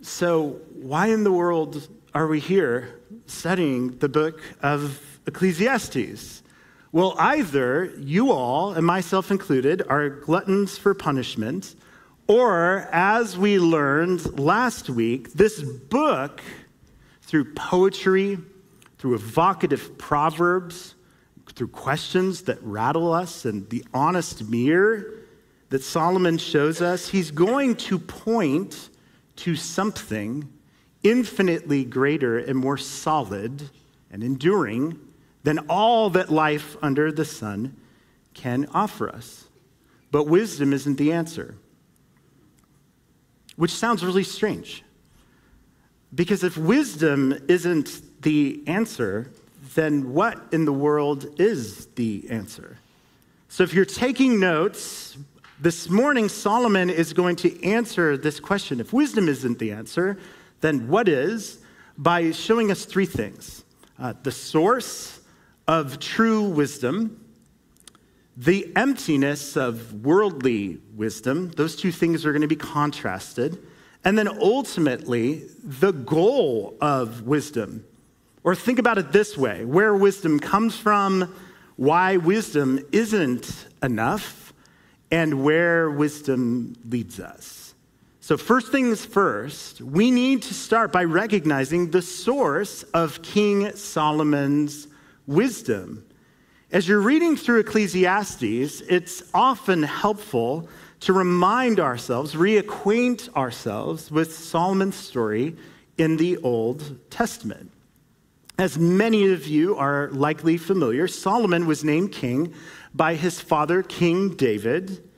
So, 0.00 0.60
why 0.74 1.08
in 1.08 1.24
the 1.24 1.32
world 1.32 1.88
are 2.14 2.26
we 2.26 2.40
here 2.40 3.00
studying 3.26 3.98
the 3.98 4.08
book 4.08 4.40
of 4.62 5.00
Ecclesiastes? 5.26 6.42
Well, 6.90 7.14
either 7.18 7.92
you 7.98 8.32
all, 8.32 8.72
and 8.72 8.86
myself 8.86 9.30
included, 9.30 9.82
are 9.88 10.08
gluttons 10.08 10.78
for 10.78 10.94
punishment, 10.94 11.74
or 12.26 12.88
as 12.92 13.36
we 13.36 13.58
learned 13.58 14.38
last 14.38 14.88
week, 14.88 15.32
this 15.32 15.62
book, 15.62 16.40
through 17.22 17.52
poetry, 17.54 18.38
through 18.98 19.14
evocative 19.14 19.98
proverbs, 19.98 20.94
through 21.52 21.68
questions 21.68 22.42
that 22.42 22.62
rattle 22.62 23.12
us 23.12 23.44
and 23.44 23.68
the 23.70 23.84
honest 23.92 24.48
mirror 24.48 25.14
that 25.70 25.82
Solomon 25.82 26.38
shows 26.38 26.80
us, 26.80 27.08
he's 27.08 27.30
going 27.30 27.76
to 27.76 27.98
point 27.98 28.90
to 29.36 29.54
something 29.54 30.48
infinitely 31.02 31.84
greater 31.84 32.38
and 32.38 32.56
more 32.56 32.76
solid 32.76 33.70
and 34.10 34.24
enduring 34.24 34.98
than 35.44 35.58
all 35.68 36.10
that 36.10 36.30
life 36.30 36.76
under 36.82 37.12
the 37.12 37.24
sun 37.24 37.76
can 38.34 38.66
offer 38.72 39.08
us. 39.08 39.46
But 40.10 40.24
wisdom 40.24 40.72
isn't 40.72 40.96
the 40.96 41.12
answer, 41.12 41.56
which 43.56 43.70
sounds 43.70 44.04
really 44.04 44.24
strange. 44.24 44.82
Because 46.14 46.42
if 46.42 46.56
wisdom 46.56 47.38
isn't 47.48 48.22
the 48.22 48.62
answer, 48.66 49.30
then 49.74 50.12
what 50.12 50.40
in 50.52 50.64
the 50.64 50.72
world 50.72 51.26
is 51.40 51.86
the 51.94 52.28
answer? 52.30 52.78
So 53.48 53.62
if 53.62 53.72
you're 53.72 53.84
taking 53.84 54.38
notes, 54.38 55.16
this 55.60 55.88
morning 55.88 56.28
Solomon 56.28 56.90
is 56.90 57.12
going 57.12 57.36
to 57.36 57.64
answer 57.64 58.16
this 58.16 58.38
question. 58.38 58.80
If 58.80 58.92
wisdom 58.92 59.28
isn't 59.28 59.58
the 59.58 59.72
answer, 59.72 60.18
then 60.60 60.88
what 60.88 61.08
is? 61.08 61.58
By 61.96 62.30
showing 62.30 62.70
us 62.70 62.84
three 62.84 63.06
things 63.06 63.64
uh, 63.98 64.14
the 64.22 64.30
source 64.30 65.20
of 65.66 65.98
true 65.98 66.42
wisdom, 66.42 67.24
the 68.36 68.70
emptiness 68.76 69.56
of 69.56 70.04
worldly 70.04 70.80
wisdom, 70.94 71.50
those 71.50 71.74
two 71.74 71.90
things 71.90 72.24
are 72.24 72.32
going 72.32 72.42
to 72.42 72.48
be 72.48 72.56
contrasted, 72.56 73.58
and 74.04 74.16
then 74.16 74.28
ultimately, 74.28 75.48
the 75.64 75.92
goal 75.92 76.76
of 76.80 77.22
wisdom 77.22 77.84
or 78.44 78.54
think 78.54 78.78
about 78.78 78.98
it 78.98 79.12
this 79.12 79.36
way 79.36 79.64
where 79.64 79.94
wisdom 79.94 80.38
comes 80.40 80.76
from, 80.76 81.34
why 81.76 82.16
wisdom 82.16 82.80
isn't 82.92 83.66
enough, 83.82 84.52
and 85.10 85.42
where 85.42 85.90
wisdom 85.90 86.76
leads 86.88 87.20
us. 87.20 87.74
So, 88.20 88.36
first 88.36 88.70
things 88.70 89.06
first, 89.06 89.80
we 89.80 90.10
need 90.10 90.42
to 90.42 90.52
start 90.52 90.92
by 90.92 91.04
recognizing 91.04 91.90
the 91.90 92.02
source 92.02 92.82
of 92.92 93.22
King 93.22 93.74
Solomon's 93.74 94.88
wisdom. 95.26 96.04
As 96.70 96.86
you're 96.86 97.00
reading 97.00 97.36
through 97.36 97.60
Ecclesiastes, 97.60 98.82
it's 98.82 99.22
often 99.32 99.82
helpful 99.82 100.68
to 101.00 101.14
remind 101.14 101.80
ourselves, 101.80 102.34
reacquaint 102.34 103.34
ourselves 103.34 104.10
with 104.10 104.36
Solomon's 104.36 104.96
story 104.96 105.56
in 105.96 106.18
the 106.18 106.36
Old 106.38 106.98
Testament. 107.10 107.70
As 108.58 108.76
many 108.76 109.30
of 109.30 109.46
you 109.46 109.76
are 109.76 110.10
likely 110.10 110.56
familiar, 110.56 111.06
Solomon 111.06 111.64
was 111.64 111.84
named 111.84 112.10
king 112.10 112.52
by 112.92 113.14
his 113.14 113.40
father, 113.40 113.84
King 113.84 114.34
David. 114.34 115.08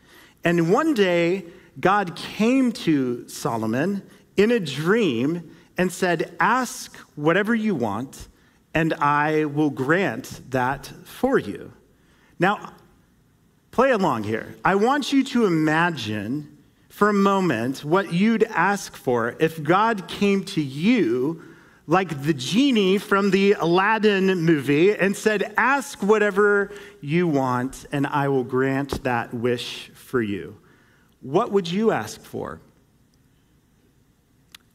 And 0.45 0.71
one 0.71 0.93
day, 0.93 1.47
God 1.81 2.17
came 2.17 2.71
to 2.73 3.27
Solomon 3.31 4.03
in 4.37 4.51
a 4.51 4.61
dream 4.61 5.57
and 5.79 5.91
said, 5.91 6.37
Ask 6.39 6.99
whatever 7.15 7.55
you 7.55 7.75
want, 7.75 8.29
and 8.75 8.93
I 8.93 9.47
will 9.47 9.71
grant 9.71 10.43
that 10.51 10.93
for 11.05 11.39
you. 11.39 11.73
Now, 12.39 12.75
play 13.71 13.91
along 13.91 14.25
here. 14.25 14.55
I 14.63 14.75
want 14.75 15.15
you 15.15 15.25
to 15.25 15.47
imagine 15.47 16.59
for 16.91 17.09
a 17.09 17.15
moment 17.15 17.87
what 17.87 18.13
you'd 18.13 18.43
ask 18.43 18.95
for 18.95 19.35
if 19.39 19.63
God 19.63 20.09
came 20.09 20.45
to 20.45 20.61
you 20.61 21.43
like 21.91 22.23
the 22.23 22.33
genie 22.33 22.99
from 22.99 23.33
the 23.33 23.55
Aladdin 23.55 24.27
movie 24.43 24.95
and 24.95 25.17
said, 25.17 25.53
Ask 25.57 26.01
whatever 26.05 26.71
you 27.01 27.27
want, 27.27 27.85
and 27.91 28.07
I 28.07 28.29
will 28.29 28.45
grant 28.45 29.03
that 29.03 29.35
wish 29.35 29.91
for 29.93 30.23
you. 30.23 30.57
What 31.21 31.51
would 31.51 31.69
you 31.69 31.91
ask 31.91 32.23
for? 32.23 32.61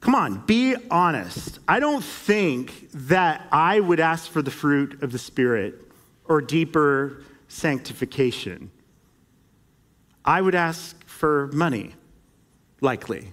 Come 0.02 0.14
on, 0.14 0.46
be 0.46 0.76
honest. 0.92 1.60
I 1.70 1.80
don't 1.80 2.04
think 2.04 2.92
that 2.92 3.48
I 3.50 3.80
would 3.80 4.02
ask 4.02 4.30
for 4.30 4.42
the 4.42 4.52
fruit 4.52 5.02
of 5.02 5.14
the 5.14 5.18
Spirit 5.18 5.90
or 6.26 6.42
deeper 6.42 7.24
sanctification. 7.48 8.72
I 10.26 10.42
would 10.42 10.54
ask 10.54 11.02
for 11.08 11.48
money, 11.54 11.96
likely 12.82 13.32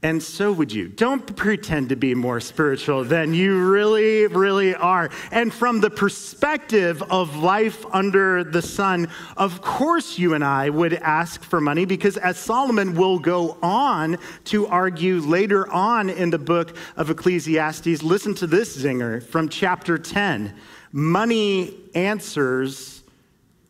and 0.00 0.22
so 0.22 0.52
would 0.52 0.72
you. 0.72 0.86
Don't 0.86 1.34
pretend 1.36 1.88
to 1.88 1.96
be 1.96 2.14
more 2.14 2.38
spiritual 2.38 3.02
than 3.02 3.34
you 3.34 3.68
really, 3.68 4.28
really 4.28 4.72
are. 4.72 5.10
And 5.32 5.52
from 5.52 5.80
the 5.80 5.90
perspective 5.90 7.02
of 7.10 7.36
life 7.36 7.84
under 7.90 8.44
the 8.44 8.62
sun, 8.62 9.08
of 9.36 9.60
course 9.60 10.16
you 10.16 10.34
and 10.34 10.44
I 10.44 10.70
would 10.70 10.94
ask 10.94 11.42
for 11.42 11.60
money 11.60 11.84
because, 11.84 12.16
as 12.16 12.38
Solomon 12.38 12.94
will 12.94 13.18
go 13.18 13.58
on 13.60 14.18
to 14.44 14.68
argue 14.68 15.18
later 15.20 15.68
on 15.72 16.10
in 16.10 16.30
the 16.30 16.38
book 16.38 16.76
of 16.96 17.10
Ecclesiastes, 17.10 18.00
listen 18.02 18.36
to 18.36 18.46
this 18.46 18.76
zinger 18.76 19.20
from 19.20 19.48
chapter 19.48 19.98
10 19.98 20.54
money 20.92 21.74
answers 21.96 23.02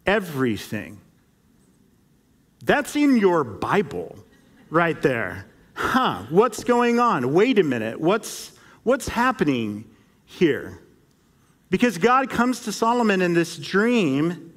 everything. 0.06 1.00
That's 2.62 2.96
in 2.96 3.16
your 3.16 3.44
Bible 3.44 4.18
right 4.68 5.00
there 5.00 5.47
huh, 5.78 6.24
what's 6.28 6.64
going 6.64 6.98
on? 6.98 7.32
Wait 7.32 7.58
a 7.58 7.62
minute, 7.62 8.00
what's, 8.00 8.52
what's 8.82 9.08
happening 9.08 9.84
here? 10.26 10.80
Because 11.70 11.98
God 11.98 12.30
comes 12.30 12.60
to 12.60 12.72
Solomon 12.72 13.22
in 13.22 13.32
this 13.32 13.56
dream, 13.56 14.52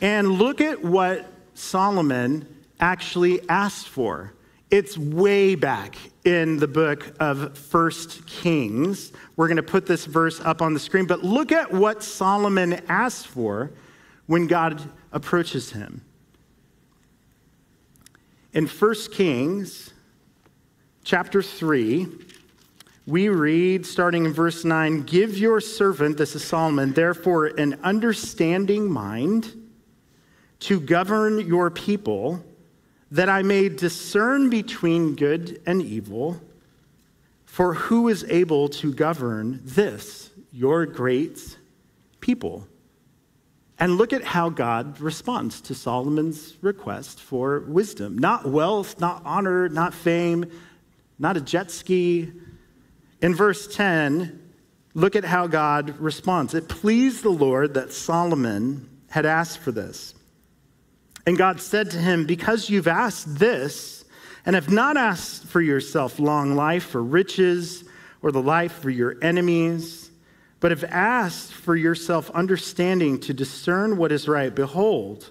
and 0.00 0.32
look 0.32 0.60
at 0.60 0.82
what 0.82 1.26
Solomon 1.54 2.46
actually 2.80 3.46
asked 3.48 3.88
for. 3.88 4.32
It's 4.70 4.98
way 4.98 5.54
back 5.54 5.96
in 6.24 6.58
the 6.58 6.68
book 6.68 7.14
of 7.20 7.56
First 7.56 8.26
Kings. 8.26 9.12
We're 9.36 9.48
going 9.48 9.56
to 9.56 9.62
put 9.62 9.86
this 9.86 10.04
verse 10.04 10.40
up 10.40 10.60
on 10.60 10.74
the 10.74 10.80
screen, 10.80 11.06
but 11.06 11.24
look 11.24 11.52
at 11.52 11.72
what 11.72 12.02
Solomon 12.02 12.80
asked 12.88 13.26
for 13.26 13.70
when 14.26 14.46
God 14.46 14.82
approaches 15.12 15.72
him. 15.72 16.02
In 18.52 18.66
First 18.66 19.12
Kings 19.12 19.92
chapter 21.08 21.40
3, 21.40 22.06
we 23.06 23.30
read, 23.30 23.86
starting 23.86 24.26
in 24.26 24.32
verse 24.34 24.62
9, 24.62 25.04
Give 25.04 25.38
your 25.38 25.58
servant, 25.58 26.18
this 26.18 26.36
is 26.36 26.44
Solomon, 26.44 26.92
therefore 26.92 27.46
an 27.46 27.80
understanding 27.82 28.90
mind 28.90 29.54
to 30.60 30.78
govern 30.78 31.38
your 31.40 31.70
people, 31.70 32.44
that 33.10 33.30
I 33.30 33.42
may 33.42 33.70
discern 33.70 34.50
between 34.50 35.16
good 35.16 35.62
and 35.64 35.80
evil. 35.80 36.42
For 37.46 37.72
who 37.72 38.08
is 38.08 38.24
able 38.24 38.68
to 38.68 38.92
govern 38.92 39.62
this, 39.64 40.28
your 40.52 40.84
great 40.84 41.56
people? 42.20 42.68
And 43.78 43.96
look 43.96 44.12
at 44.12 44.24
how 44.24 44.50
God 44.50 45.00
responds 45.00 45.62
to 45.62 45.74
Solomon's 45.74 46.58
request 46.60 47.18
for 47.18 47.60
wisdom. 47.60 48.18
Not 48.18 48.44
wealth, 48.44 49.00
not 49.00 49.22
honor, 49.24 49.70
not 49.70 49.94
fame, 49.94 50.50
not 51.18 51.36
a 51.36 51.40
jet 51.40 51.70
ski, 51.70 52.32
in 53.20 53.34
verse 53.34 53.74
10, 53.74 54.52
look 54.94 55.16
at 55.16 55.24
how 55.24 55.46
God 55.46 55.98
responds. 55.98 56.54
It 56.54 56.68
pleased 56.68 57.22
the 57.22 57.30
Lord 57.30 57.74
that 57.74 57.92
Solomon 57.92 58.88
had 59.10 59.26
asked 59.26 59.58
for 59.58 59.72
this. 59.72 60.14
And 61.26 61.36
God 61.36 61.60
said 61.60 61.90
to 61.90 61.98
him, 61.98 62.26
Because 62.26 62.70
you've 62.70 62.88
asked 62.88 63.38
this, 63.38 63.98
and 64.48 64.54
have 64.54 64.70
not 64.70 64.96
asked 64.96 65.44
for 65.44 65.60
yourself 65.60 66.18
long 66.18 66.54
life 66.54 66.94
or 66.94 67.02
riches 67.02 67.84
or 68.22 68.32
the 68.32 68.40
life 68.40 68.72
for 68.72 68.88
your 68.88 69.16
enemies, 69.20 70.10
but 70.58 70.70
have 70.70 70.84
asked 70.84 71.52
for 71.52 71.76
yourself 71.76 72.30
understanding 72.30 73.20
to 73.20 73.34
discern 73.34 73.98
what 73.98 74.10
is 74.10 74.26
right, 74.26 74.54
behold, 74.54 75.30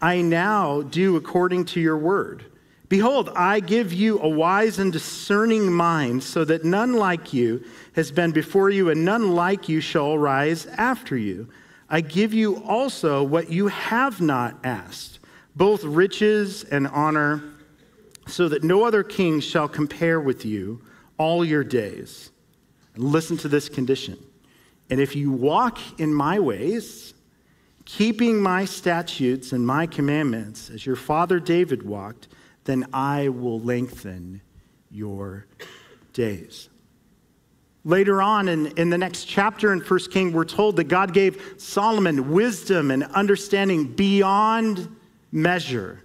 I 0.00 0.22
now 0.22 0.82
do 0.82 1.16
according 1.16 1.64
to 1.66 1.80
your 1.80 1.98
word. 1.98 2.44
Behold, 2.92 3.30
I 3.34 3.60
give 3.60 3.90
you 3.90 4.20
a 4.20 4.28
wise 4.28 4.78
and 4.78 4.92
discerning 4.92 5.72
mind, 5.72 6.22
so 6.22 6.44
that 6.44 6.62
none 6.62 6.92
like 6.92 7.32
you 7.32 7.64
has 7.94 8.10
been 8.10 8.32
before 8.32 8.68
you, 8.68 8.90
and 8.90 9.02
none 9.02 9.34
like 9.34 9.66
you 9.66 9.80
shall 9.80 10.18
rise 10.18 10.66
after 10.66 11.16
you. 11.16 11.48
I 11.88 12.02
give 12.02 12.34
you 12.34 12.62
also 12.64 13.22
what 13.22 13.48
you 13.48 13.68
have 13.68 14.20
not 14.20 14.58
asked, 14.62 15.20
both 15.56 15.82
riches 15.84 16.64
and 16.64 16.86
honor, 16.86 17.42
so 18.26 18.46
that 18.50 18.62
no 18.62 18.84
other 18.84 19.02
king 19.02 19.40
shall 19.40 19.68
compare 19.68 20.20
with 20.20 20.44
you 20.44 20.82
all 21.16 21.46
your 21.46 21.64
days. 21.64 22.30
Listen 22.94 23.38
to 23.38 23.48
this 23.48 23.70
condition. 23.70 24.18
And 24.90 25.00
if 25.00 25.16
you 25.16 25.32
walk 25.32 25.78
in 25.98 26.12
my 26.12 26.38
ways, 26.38 27.14
keeping 27.86 28.42
my 28.42 28.66
statutes 28.66 29.52
and 29.52 29.66
my 29.66 29.86
commandments, 29.86 30.68
as 30.68 30.84
your 30.84 30.96
father 30.96 31.40
David 31.40 31.84
walked, 31.84 32.28
then 32.64 32.86
I 32.92 33.28
will 33.28 33.60
lengthen 33.60 34.42
your 34.90 35.46
days. 36.12 36.68
Later 37.84 38.22
on 38.22 38.48
in, 38.48 38.66
in 38.78 38.90
the 38.90 38.98
next 38.98 39.24
chapter 39.24 39.72
in 39.72 39.80
1 39.80 39.98
King, 40.10 40.32
we're 40.32 40.44
told 40.44 40.76
that 40.76 40.84
God 40.84 41.12
gave 41.12 41.54
Solomon 41.56 42.30
wisdom 42.30 42.92
and 42.92 43.02
understanding 43.04 43.88
beyond 43.88 44.94
measure 45.32 46.04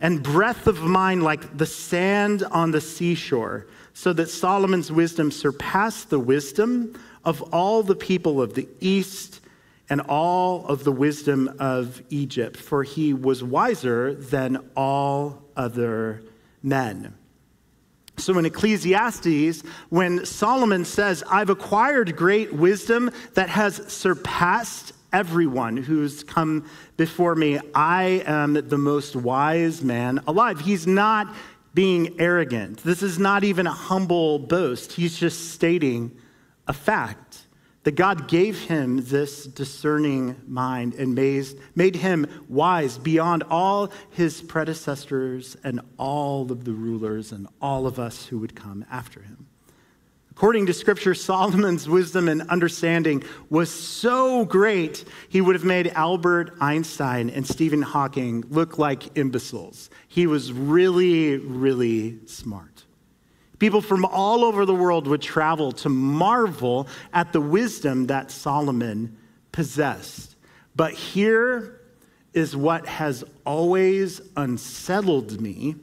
and 0.00 0.22
breadth 0.22 0.66
of 0.66 0.82
mind 0.82 1.22
like 1.22 1.56
the 1.56 1.66
sand 1.66 2.44
on 2.50 2.70
the 2.70 2.80
seashore, 2.80 3.66
so 3.94 4.12
that 4.12 4.28
Solomon's 4.28 4.92
wisdom 4.92 5.30
surpassed 5.30 6.10
the 6.10 6.20
wisdom 6.20 6.98
of 7.24 7.40
all 7.52 7.82
the 7.82 7.96
people 7.96 8.42
of 8.42 8.54
the 8.54 8.68
east 8.80 9.40
and 9.88 10.00
all 10.02 10.66
of 10.66 10.84
the 10.84 10.92
wisdom 10.92 11.54
of 11.58 12.02
Egypt, 12.10 12.56
for 12.56 12.82
he 12.82 13.14
was 13.14 13.42
wiser 13.42 14.14
than 14.14 14.58
all 14.76 15.42
other 15.56 16.22
men. 16.62 17.14
So 18.18 18.38
in 18.38 18.46
Ecclesiastes, 18.46 19.62
when 19.90 20.24
Solomon 20.24 20.84
says, 20.84 21.22
I've 21.30 21.50
acquired 21.50 22.16
great 22.16 22.52
wisdom 22.52 23.10
that 23.34 23.48
has 23.50 23.76
surpassed 23.92 24.92
everyone 25.12 25.76
who's 25.76 26.24
come 26.24 26.68
before 26.96 27.34
me, 27.34 27.60
I 27.74 28.22
am 28.26 28.54
the 28.54 28.78
most 28.78 29.16
wise 29.16 29.82
man 29.82 30.20
alive. 30.26 30.60
He's 30.60 30.86
not 30.86 31.34
being 31.74 32.18
arrogant. 32.18 32.78
This 32.78 33.02
is 33.02 33.18
not 33.18 33.44
even 33.44 33.66
a 33.66 33.72
humble 33.72 34.38
boast. 34.38 34.92
He's 34.92 35.18
just 35.18 35.50
stating 35.52 36.16
a 36.66 36.72
fact 36.72 37.25
that 37.86 37.94
God 37.94 38.26
gave 38.26 38.64
him 38.64 38.96
this 39.04 39.44
discerning 39.44 40.34
mind 40.44 40.94
and 40.94 41.14
made, 41.14 41.94
him 41.94 42.26
wise 42.48 42.98
beyond 42.98 43.44
all 43.48 43.92
his 44.10 44.42
predecessors 44.42 45.56
and 45.62 45.80
all 45.96 46.50
of 46.50 46.64
the 46.64 46.72
rulers 46.72 47.30
and 47.30 47.46
all 47.62 47.86
of 47.86 48.00
us 48.00 48.26
who 48.26 48.40
would 48.40 48.56
come 48.56 48.84
after 48.90 49.22
him. 49.22 49.46
According 50.32 50.66
to 50.66 50.72
scripture, 50.74 51.14
Solomon's 51.30 51.88
wisdom 51.88 52.26
and 52.26 52.42
understanding 52.50 53.22
was 53.50 53.70
so 53.70 54.44
great, 54.44 55.04
he 55.28 55.40
would 55.40 55.54
have 55.54 55.64
made 55.64 55.86
Albert 55.94 56.56
Einstein 56.60 57.30
and 57.30 57.46
Stephen 57.46 57.82
Hawking 57.82 58.42
look 58.48 58.78
like 58.80 59.16
imbeciles. 59.16 59.90
He 60.08 60.26
was 60.26 60.52
really, 60.52 61.36
really 61.36 62.18
smart. 62.26 62.75
People 63.58 63.80
from 63.80 64.04
all 64.04 64.44
over 64.44 64.66
the 64.66 64.74
world 64.74 65.06
would 65.06 65.22
travel 65.22 65.72
to 65.72 65.88
marvel 65.88 66.88
at 67.12 67.32
the 67.32 67.40
wisdom 67.40 68.06
that 68.06 68.30
Solomon 68.30 69.16
possessed. 69.52 70.36
But 70.74 70.92
here 70.92 71.80
is 72.34 72.54
what 72.54 72.86
has 72.86 73.24
always 73.46 74.20
unsettled 74.36 75.40
me 75.40 75.76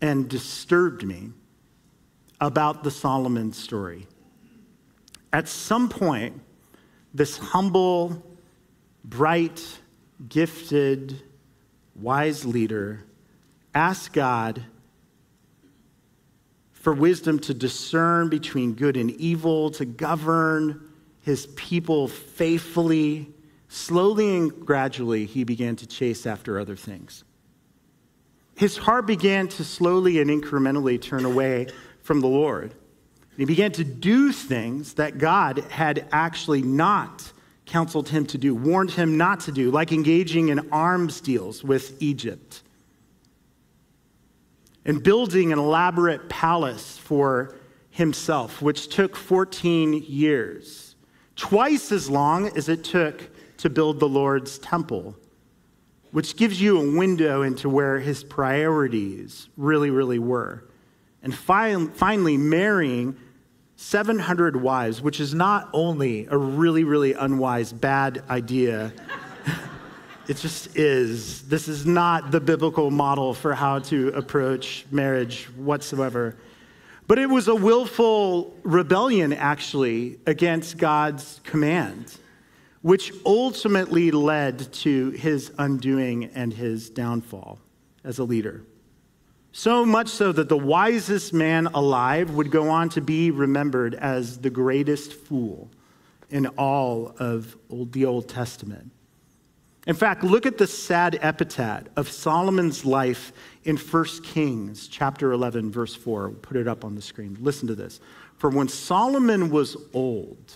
and 0.00 0.28
disturbed 0.28 1.04
me 1.04 1.30
about 2.40 2.84
the 2.84 2.90
Solomon 2.90 3.52
story. 3.52 4.06
At 5.32 5.48
some 5.48 5.88
point, 5.88 6.40
this 7.12 7.38
humble, 7.38 8.22
bright, 9.04 9.80
gifted, 10.28 11.22
wise 11.96 12.44
leader 12.44 13.04
asked 13.74 14.12
God 14.12 14.64
for 16.82 16.92
wisdom 16.92 17.38
to 17.38 17.54
discern 17.54 18.28
between 18.28 18.72
good 18.72 18.96
and 18.96 19.12
evil, 19.12 19.70
to 19.70 19.84
govern 19.84 20.82
his 21.20 21.46
people 21.54 22.08
faithfully. 22.08 23.32
Slowly 23.68 24.36
and 24.36 24.66
gradually, 24.66 25.24
he 25.24 25.44
began 25.44 25.76
to 25.76 25.86
chase 25.86 26.26
after 26.26 26.58
other 26.58 26.74
things. 26.74 27.22
His 28.56 28.76
heart 28.76 29.06
began 29.06 29.46
to 29.48 29.64
slowly 29.64 30.20
and 30.20 30.28
incrementally 30.28 31.00
turn 31.00 31.24
away 31.24 31.68
from 32.02 32.20
the 32.20 32.26
Lord. 32.26 32.74
He 33.36 33.44
began 33.44 33.70
to 33.72 33.84
do 33.84 34.32
things 34.32 34.94
that 34.94 35.18
God 35.18 35.58
had 35.70 36.08
actually 36.10 36.62
not 36.62 37.32
counseled 37.64 38.08
him 38.08 38.26
to 38.26 38.38
do, 38.38 38.56
warned 38.56 38.90
him 38.90 39.16
not 39.16 39.38
to 39.42 39.52
do, 39.52 39.70
like 39.70 39.92
engaging 39.92 40.48
in 40.48 40.68
arms 40.72 41.20
deals 41.20 41.62
with 41.62 42.02
Egypt 42.02 42.64
and 44.84 45.02
building 45.02 45.52
an 45.52 45.58
elaborate 45.58 46.28
palace 46.28 46.98
for 46.98 47.54
himself, 47.90 48.62
which 48.62 48.88
took 48.88 49.16
14 49.16 50.04
years, 50.06 50.96
twice 51.36 51.92
as 51.92 52.10
long 52.10 52.56
as 52.56 52.68
it 52.68 52.82
took 52.82 53.30
to 53.58 53.70
build 53.70 54.00
the 54.00 54.08
Lord's 54.08 54.58
temple, 54.58 55.14
which 56.10 56.36
gives 56.36 56.60
you 56.60 56.78
a 56.80 56.96
window 56.98 57.42
into 57.42 57.68
where 57.68 58.00
his 58.00 58.24
priorities 58.24 59.48
really, 59.56 59.90
really 59.90 60.18
were. 60.18 60.64
And 61.22 61.34
fi- 61.34 61.86
finally, 61.94 62.36
marrying 62.36 63.16
700 63.76 64.56
wives, 64.56 65.00
which 65.00 65.20
is 65.20 65.34
not 65.34 65.68
only 65.72 66.26
a 66.26 66.36
really, 66.36 66.84
really 66.84 67.12
unwise, 67.12 67.72
bad 67.72 68.22
idea. 68.28 68.92
It 70.28 70.36
just 70.36 70.76
is. 70.76 71.42
This 71.48 71.66
is 71.66 71.84
not 71.84 72.30
the 72.30 72.40
biblical 72.40 72.92
model 72.92 73.34
for 73.34 73.54
how 73.54 73.80
to 73.80 74.08
approach 74.10 74.86
marriage 74.92 75.46
whatsoever. 75.56 76.36
But 77.08 77.18
it 77.18 77.28
was 77.28 77.48
a 77.48 77.54
willful 77.54 78.56
rebellion, 78.62 79.32
actually, 79.32 80.20
against 80.24 80.78
God's 80.78 81.40
command, 81.42 82.16
which 82.82 83.12
ultimately 83.26 84.12
led 84.12 84.72
to 84.74 85.10
his 85.10 85.50
undoing 85.58 86.26
and 86.26 86.52
his 86.52 86.88
downfall 86.88 87.58
as 88.04 88.20
a 88.20 88.24
leader. 88.24 88.62
So 89.50 89.84
much 89.84 90.08
so 90.08 90.30
that 90.30 90.48
the 90.48 90.56
wisest 90.56 91.34
man 91.34 91.66
alive 91.66 92.30
would 92.30 92.52
go 92.52 92.70
on 92.70 92.90
to 92.90 93.00
be 93.00 93.32
remembered 93.32 93.96
as 93.96 94.38
the 94.38 94.50
greatest 94.50 95.12
fool 95.12 95.68
in 96.30 96.46
all 96.46 97.16
of 97.18 97.56
the 97.68 98.04
Old 98.04 98.28
Testament. 98.28 98.91
In 99.86 99.96
fact, 99.96 100.22
look 100.22 100.46
at 100.46 100.58
the 100.58 100.66
sad 100.66 101.18
epitaph 101.20 101.84
of 101.96 102.08
Solomon's 102.08 102.84
life 102.84 103.32
in 103.64 103.76
1 103.76 104.04
Kings 104.22 104.86
chapter 104.86 105.32
11 105.32 105.72
verse 105.72 105.94
4. 105.94 106.28
We'll 106.28 106.38
put 106.38 106.56
it 106.56 106.68
up 106.68 106.84
on 106.84 106.94
the 106.94 107.02
screen. 107.02 107.36
Listen 107.40 107.66
to 107.66 107.74
this. 107.74 108.00
For 108.36 108.48
when 108.48 108.68
Solomon 108.68 109.50
was 109.50 109.76
old, 109.92 110.54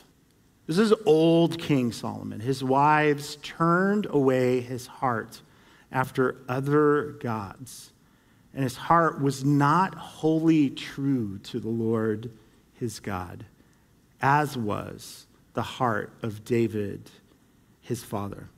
this 0.66 0.78
is 0.78 0.92
old 1.04 1.58
King 1.58 1.92
Solomon, 1.92 2.40
his 2.40 2.62
wives 2.62 3.36
turned 3.42 4.06
away 4.10 4.60
his 4.60 4.86
heart 4.86 5.42
after 5.90 6.36
other 6.48 7.16
gods, 7.20 7.92
and 8.52 8.62
his 8.62 8.76
heart 8.76 9.20
was 9.20 9.44
not 9.44 9.94
wholly 9.94 10.70
true 10.70 11.38
to 11.38 11.60
the 11.60 11.68
Lord 11.68 12.30
his 12.74 13.00
God, 13.00 13.44
as 14.20 14.56
was 14.56 15.26
the 15.54 15.62
heart 15.62 16.12
of 16.22 16.44
David 16.44 17.10
his 17.80 18.02
father. 18.02 18.48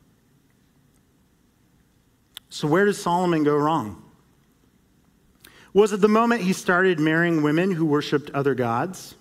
So, 2.51 2.67
where 2.67 2.85
does 2.85 3.01
Solomon 3.01 3.45
go 3.45 3.57
wrong? 3.57 4.03
Was 5.75 5.93
it 5.93 6.01
the 6.01 6.09
moment 6.09 6.43
he 6.43 6.53
started 6.53 6.99
marrying 6.99 7.43
women 7.43 7.71
who 7.71 7.85
worshiped 7.85 8.31
other 8.31 8.55
gods? 8.55 9.15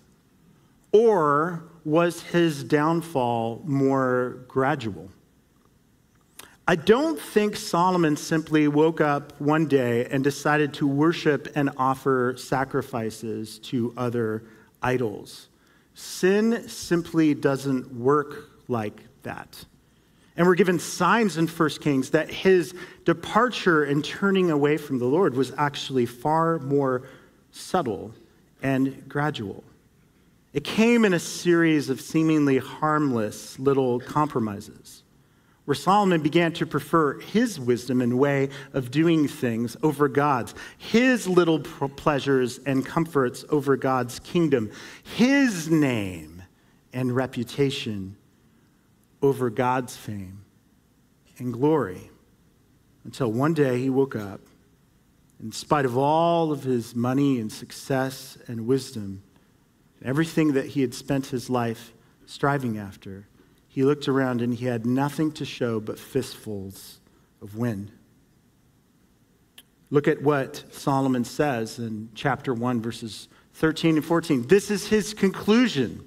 Or 0.93 1.63
was 1.83 2.21
his 2.21 2.63
downfall 2.63 3.61
more 3.65 4.45
gradual? 4.47 5.09
I 6.69 6.75
don't 6.75 7.19
think 7.19 7.55
Solomon 7.55 8.17
simply 8.17 8.67
woke 8.67 8.99
up 8.99 9.39
one 9.39 9.67
day 9.67 10.05
and 10.05 10.23
decided 10.23 10.73
to 10.75 10.87
worship 10.87 11.47
and 11.55 11.69
offer 11.77 12.35
sacrifices 12.37 13.59
to 13.59 13.93
other 13.95 14.43
idols. 14.81 15.47
Sin 15.93 16.67
simply 16.67 17.33
doesn't 17.33 17.93
work 17.93 18.49
like 18.67 19.01
that. 19.23 19.65
And 20.37 20.45
we're 20.45 20.55
given 20.55 20.77
signs 20.77 21.37
in 21.37 21.47
1 21.47 21.69
Kings 21.81 22.11
that 22.11 22.29
his 22.29 22.75
departure 23.05 23.83
and 23.83 24.05
turning 24.05 24.51
away 24.51 24.77
from 24.77 24.99
the 24.99 25.05
Lord 25.05 25.35
was 25.35 25.51
actually 25.57 26.05
far 26.05 26.59
more 26.59 27.03
subtle 27.51 28.13
and 28.61 29.09
gradual. 29.09 29.63
It 30.53 30.63
came 30.63 31.05
in 31.05 31.13
a 31.13 31.19
series 31.19 31.89
of 31.89 31.99
seemingly 31.99 32.59
harmless 32.59 33.57
little 33.59 33.99
compromises 33.99 35.03
where 35.65 35.75
Solomon 35.75 36.21
began 36.21 36.53
to 36.53 36.65
prefer 36.65 37.19
his 37.19 37.59
wisdom 37.59 37.99
and 37.99 38.17
way 38.17 38.49
of 38.71 38.89
doing 38.89 39.27
things 39.27 39.75
over 39.83 40.07
God's, 40.07 40.55
his 40.77 41.27
little 41.27 41.59
pleasures 41.59 42.59
and 42.65 42.85
comforts 42.85 43.43
over 43.49 43.75
God's 43.75 44.19
kingdom, 44.19 44.71
his 45.03 45.69
name 45.69 46.41
and 46.93 47.13
reputation 47.13 48.15
over 49.21 49.49
God's 49.49 49.95
fame 49.95 50.43
and 51.37 51.53
glory. 51.53 52.09
Until 53.03 53.31
one 53.31 53.53
day 53.53 53.79
he 53.79 53.89
woke 53.89 54.15
up, 54.15 54.41
in 55.39 55.51
spite 55.51 55.85
of 55.85 55.97
all 55.97 56.51
of 56.51 56.63
his 56.63 56.95
money 56.95 57.39
and 57.39 57.51
success 57.51 58.37
and 58.47 58.65
wisdom, 58.65 59.21
everything 60.03 60.53
that 60.53 60.65
he 60.65 60.81
had 60.81 60.93
spent 60.93 61.27
his 61.27 61.49
life 61.49 61.93
striving 62.25 62.77
after, 62.77 63.27
he 63.67 63.83
looked 63.83 64.07
around 64.07 64.41
and 64.41 64.55
he 64.55 64.65
had 64.65 64.85
nothing 64.85 65.31
to 65.33 65.45
show 65.45 65.79
but 65.79 65.99
fistfuls 65.99 66.99
of 67.41 67.55
wind. 67.55 67.91
Look 69.89 70.07
at 70.07 70.21
what 70.21 70.63
Solomon 70.71 71.23
says 71.23 71.79
in 71.79 72.09
chapter 72.13 72.53
1, 72.53 72.81
verses 72.81 73.29
13 73.53 73.97
and 73.97 74.05
14. 74.05 74.47
This 74.47 74.69
is 74.69 74.87
his 74.87 75.13
conclusion. 75.13 76.05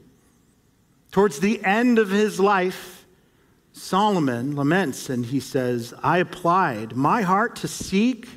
Towards 1.12 1.40
the 1.40 1.64
end 1.64 1.98
of 1.98 2.10
his 2.10 2.38
life, 2.38 2.99
Solomon 3.72 4.56
laments 4.56 5.08
and 5.08 5.26
he 5.26 5.40
says, 5.40 5.94
I 6.02 6.18
applied 6.18 6.96
my 6.96 7.22
heart 7.22 7.56
to 7.56 7.68
seek 7.68 8.28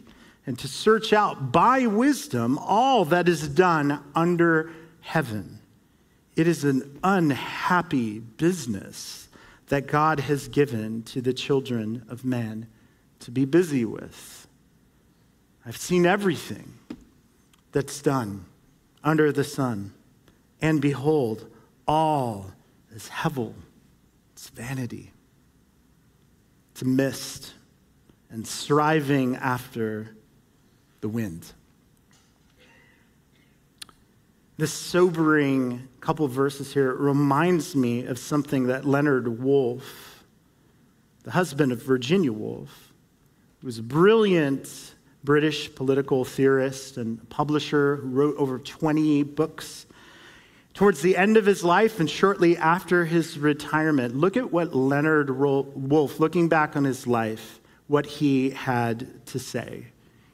and 0.45 0.57
to 0.59 0.67
search 0.67 1.13
out 1.13 1.51
by 1.51 1.87
wisdom 1.87 2.57
all 2.57 3.05
that 3.05 3.27
is 3.29 3.47
done 3.47 4.03
under 4.15 4.71
heaven. 5.01 5.59
It 6.35 6.47
is 6.47 6.63
an 6.63 6.99
unhappy 7.03 8.19
business 8.19 9.27
that 9.67 9.87
God 9.87 10.19
has 10.19 10.47
given 10.47 11.03
to 11.03 11.21
the 11.21 11.33
children 11.33 12.05
of 12.09 12.25
man 12.25 12.67
to 13.21 13.31
be 13.31 13.45
busy 13.45 13.85
with. 13.85 14.47
I've 15.65 15.77
seen 15.77 16.05
everything 16.05 16.73
that's 17.71 18.01
done 18.01 18.45
under 19.03 19.31
the 19.31 19.43
sun, 19.43 19.93
and 20.61 20.81
behold, 20.81 21.49
all 21.87 22.51
is 22.93 23.09
hevel, 23.09 23.53
it's 24.33 24.49
vanity 24.49 25.12
to 26.75 26.85
mist 26.85 27.53
and 28.29 28.47
striving 28.47 29.35
after 29.35 30.15
the 31.01 31.09
wind. 31.09 31.53
This 34.57 34.71
sobering 34.71 35.87
couple 35.99 36.27
verses 36.27 36.73
here 36.73 36.93
reminds 36.93 37.75
me 37.75 38.05
of 38.05 38.19
something 38.19 38.67
that 38.67 38.85
Leonard 38.85 39.39
Woolf, 39.39 40.23
the 41.23 41.31
husband 41.31 41.71
of 41.71 41.81
Virginia 41.81 42.31
Woolf, 42.31 42.93
who 43.59 43.67
was 43.67 43.79
a 43.79 43.83
brilliant 43.83 44.95
British 45.23 45.73
political 45.73 46.25
theorist 46.25 46.97
and 46.97 47.27
publisher 47.29 47.97
who 47.97 48.09
wrote 48.09 48.35
over 48.37 48.59
20 48.59 49.23
books 49.23 49.85
Towards 50.73 51.01
the 51.01 51.15
end 51.15 51.37
of 51.37 51.45
his 51.45 51.63
life 51.63 51.99
and 51.99 52.09
shortly 52.09 52.57
after 52.57 53.05
his 53.05 53.37
retirement, 53.37 54.15
look 54.15 54.35
at 54.35 54.51
what 54.51 54.75
Leonard 54.75 55.29
Woolf, 55.29 56.19
looking 56.19 56.49
back 56.49 56.75
on 56.75 56.83
his 56.83 57.05
life, 57.05 57.59
what 57.87 58.07
he 58.07 58.49
had 58.49 59.25
to 59.27 59.37
say. 59.37 59.85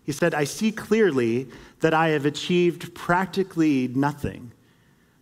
He 0.03 0.13
said, 0.13 0.33
I 0.33 0.45
see 0.45 0.71
clearly 0.71 1.49
that 1.81 1.93
I 1.93 2.09
have 2.09 2.25
achieved 2.25 2.95
practically 2.95 3.89
nothing. 3.89 4.53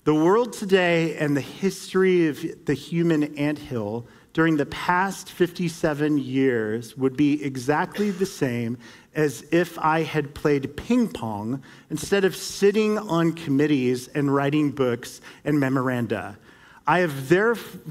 The 0.04 0.14
world 0.14 0.54
today 0.54 1.18
and 1.18 1.36
the 1.36 1.42
history 1.42 2.28
of 2.28 2.66
the 2.66 2.76
human 2.76 3.36
anthill 3.38 4.08
during 4.34 4.56
the 4.56 4.68
past 4.68 5.32
57 5.32 6.20
years 6.20 6.96
would 6.96 7.18
be 7.18 7.44
exactly 7.44 8.12
the 8.12 8.26
same 8.26 8.78
as 9.18 9.44
if 9.52 9.80
I 9.80 10.04
had 10.04 10.36
played 10.36 10.78
ping 10.78 11.10
pong 11.10 11.64
instead 11.90 12.24
of 12.24 12.36
sitting 12.36 13.00
on 13.00 13.34
committees 13.34 14.08
and 14.10 14.34
writing 14.34 14.70
books 14.70 15.22
and 15.44 15.60
memoranda. 15.60 16.38
I 16.86 17.00
have 17.00 17.28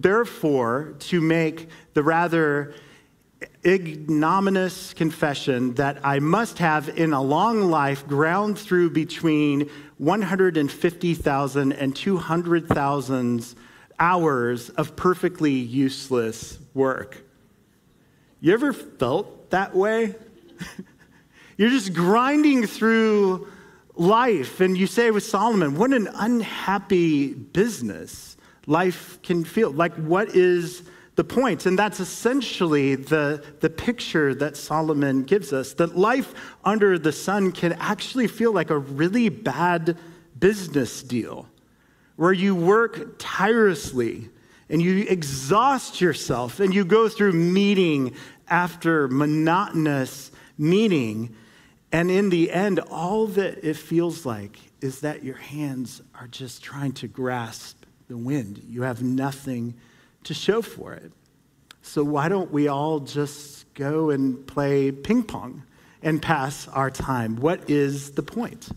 therefore 0.00 0.94
to 1.00 1.20
make 1.20 1.68
the 1.94 2.02
rather 2.04 2.74
ignominious 3.64 4.94
confession 4.94 5.74
that 5.74 5.98
I 6.04 6.20
must 6.20 6.58
have 6.58 6.88
in 6.96 7.12
a 7.12 7.20
long 7.20 7.70
life 7.70 8.06
ground 8.06 8.56
through 8.56 8.90
between 8.90 9.68
150,000 9.98 11.72
and 11.72 11.96
200,000 11.96 13.54
hours 13.98 14.70
of 14.70 14.94
perfectly 14.94 15.52
useless 15.52 16.58
work. 16.72 17.24
You 18.40 18.54
ever 18.54 18.72
felt 18.72 19.50
that 19.50 19.74
way? 19.74 20.14
You're 21.56 21.70
just 21.70 21.94
grinding 21.94 22.66
through 22.66 23.48
life, 23.94 24.60
and 24.60 24.76
you 24.76 24.86
say 24.86 25.10
with 25.10 25.24
Solomon, 25.24 25.76
what 25.76 25.92
an 25.92 26.08
unhappy 26.14 27.32
business 27.32 28.36
life 28.66 29.18
can 29.22 29.44
feel. 29.44 29.70
Like, 29.70 29.94
what 29.94 30.36
is 30.36 30.82
the 31.14 31.24
point? 31.24 31.64
And 31.64 31.78
that's 31.78 31.98
essentially 31.98 32.94
the, 32.94 33.42
the 33.60 33.70
picture 33.70 34.34
that 34.34 34.56
Solomon 34.56 35.22
gives 35.22 35.52
us 35.52 35.72
that 35.74 35.96
life 35.96 36.34
under 36.64 36.98
the 36.98 37.12
sun 37.12 37.52
can 37.52 37.72
actually 37.74 38.26
feel 38.26 38.52
like 38.52 38.70
a 38.70 38.78
really 38.78 39.30
bad 39.30 39.96
business 40.38 41.02
deal 41.02 41.48
where 42.16 42.32
you 42.32 42.54
work 42.54 43.14
tirelessly 43.18 44.28
and 44.68 44.82
you 44.82 45.06
exhaust 45.08 46.00
yourself 46.00 46.60
and 46.60 46.74
you 46.74 46.84
go 46.84 47.08
through 47.08 47.32
meeting 47.32 48.14
after 48.48 49.08
monotonous 49.08 50.30
meeting 50.58 51.34
and 51.92 52.10
in 52.10 52.30
the 52.30 52.50
end, 52.50 52.80
all 52.80 53.26
that 53.28 53.66
it 53.66 53.76
feels 53.76 54.26
like 54.26 54.58
is 54.80 55.00
that 55.00 55.24
your 55.24 55.36
hands 55.36 56.02
are 56.14 56.26
just 56.26 56.62
trying 56.62 56.92
to 56.92 57.08
grasp 57.08 57.84
the 58.08 58.16
wind. 58.16 58.62
You 58.68 58.82
have 58.82 59.02
nothing 59.02 59.74
to 60.24 60.34
show 60.34 60.62
for 60.62 60.92
it. 60.94 61.12
So, 61.82 62.02
why 62.02 62.28
don't 62.28 62.50
we 62.50 62.68
all 62.68 63.00
just 63.00 63.72
go 63.74 64.10
and 64.10 64.44
play 64.46 64.90
ping 64.90 65.22
pong 65.22 65.62
and 66.02 66.20
pass 66.20 66.66
our 66.68 66.90
time? 66.90 67.36
What 67.36 67.70
is 67.70 68.12
the 68.12 68.22
point? 68.22 68.68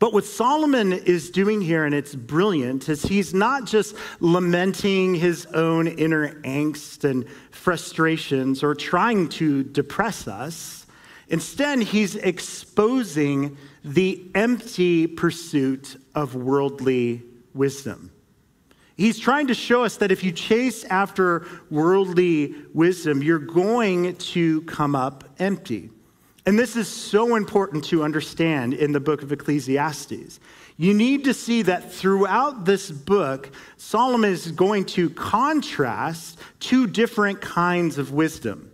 But 0.00 0.12
what 0.12 0.24
Solomon 0.24 0.92
is 0.92 1.30
doing 1.30 1.60
here, 1.60 1.84
and 1.84 1.94
it's 1.94 2.14
brilliant, 2.14 2.88
is 2.88 3.02
he's 3.02 3.34
not 3.34 3.64
just 3.64 3.96
lamenting 4.20 5.14
his 5.14 5.46
own 5.46 5.88
inner 5.88 6.40
angst 6.42 7.02
and 7.02 7.24
frustrations 7.50 8.62
or 8.62 8.74
trying 8.74 9.28
to 9.30 9.64
depress 9.64 10.28
us. 10.28 10.86
Instead, 11.28 11.80
he's 11.82 12.16
exposing 12.16 13.56
the 13.84 14.24
empty 14.34 15.06
pursuit 15.06 15.96
of 16.14 16.34
worldly 16.34 17.22
wisdom. 17.54 18.10
He's 18.96 19.18
trying 19.18 19.46
to 19.46 19.54
show 19.54 19.84
us 19.84 19.98
that 19.98 20.10
if 20.10 20.24
you 20.24 20.32
chase 20.32 20.84
after 20.84 21.46
worldly 21.70 22.54
wisdom, 22.74 23.22
you're 23.22 23.38
going 23.38 24.16
to 24.16 24.62
come 24.62 24.96
up 24.96 25.24
empty. 25.38 25.90
And 26.46 26.58
this 26.58 26.76
is 26.76 26.88
so 26.88 27.36
important 27.36 27.84
to 27.84 28.02
understand 28.02 28.72
in 28.72 28.92
the 28.92 29.00
book 29.00 29.22
of 29.22 29.30
Ecclesiastes. 29.30 30.40
You 30.78 30.94
need 30.94 31.24
to 31.24 31.34
see 31.34 31.62
that 31.62 31.92
throughout 31.92 32.64
this 32.64 32.90
book, 32.90 33.50
Solomon 33.76 34.30
is 34.30 34.50
going 34.50 34.86
to 34.86 35.10
contrast 35.10 36.38
two 36.58 36.86
different 36.86 37.40
kinds 37.40 37.98
of 37.98 38.12
wisdom 38.12 38.72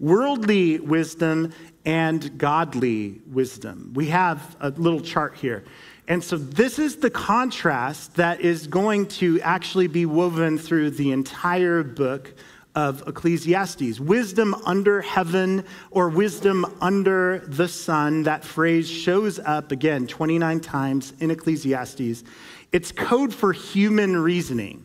worldly 0.00 0.80
wisdom 0.80 1.52
and 1.84 2.36
godly 2.38 3.20
wisdom. 3.30 3.92
We 3.94 4.06
have 4.08 4.56
a 4.60 4.70
little 4.70 5.00
chart 5.00 5.36
here. 5.36 5.64
And 6.08 6.22
so, 6.24 6.36
this 6.36 6.78
is 6.78 6.96
the 6.96 7.10
contrast 7.10 8.16
that 8.16 8.40
is 8.40 8.66
going 8.66 9.06
to 9.06 9.40
actually 9.42 9.86
be 9.86 10.06
woven 10.06 10.58
through 10.58 10.90
the 10.90 11.12
entire 11.12 11.84
book 11.84 12.34
of 12.74 13.06
Ecclesiastes. 13.06 14.00
Wisdom 14.00 14.54
under 14.66 15.02
heaven 15.02 15.64
or 15.90 16.08
wisdom 16.08 16.66
under 16.80 17.44
the 17.46 17.68
sun, 17.68 18.24
that 18.24 18.44
phrase 18.44 18.88
shows 18.88 19.38
up 19.38 19.72
again 19.72 20.06
29 20.06 20.60
times 20.60 21.12
in 21.20 21.30
Ecclesiastes. 21.30 22.24
It's 22.72 22.92
code 22.92 23.34
for 23.34 23.52
human 23.52 24.16
reasoning, 24.16 24.84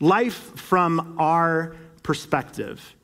life 0.00 0.56
from 0.56 1.16
our 1.18 1.76
perspective. 2.02 2.96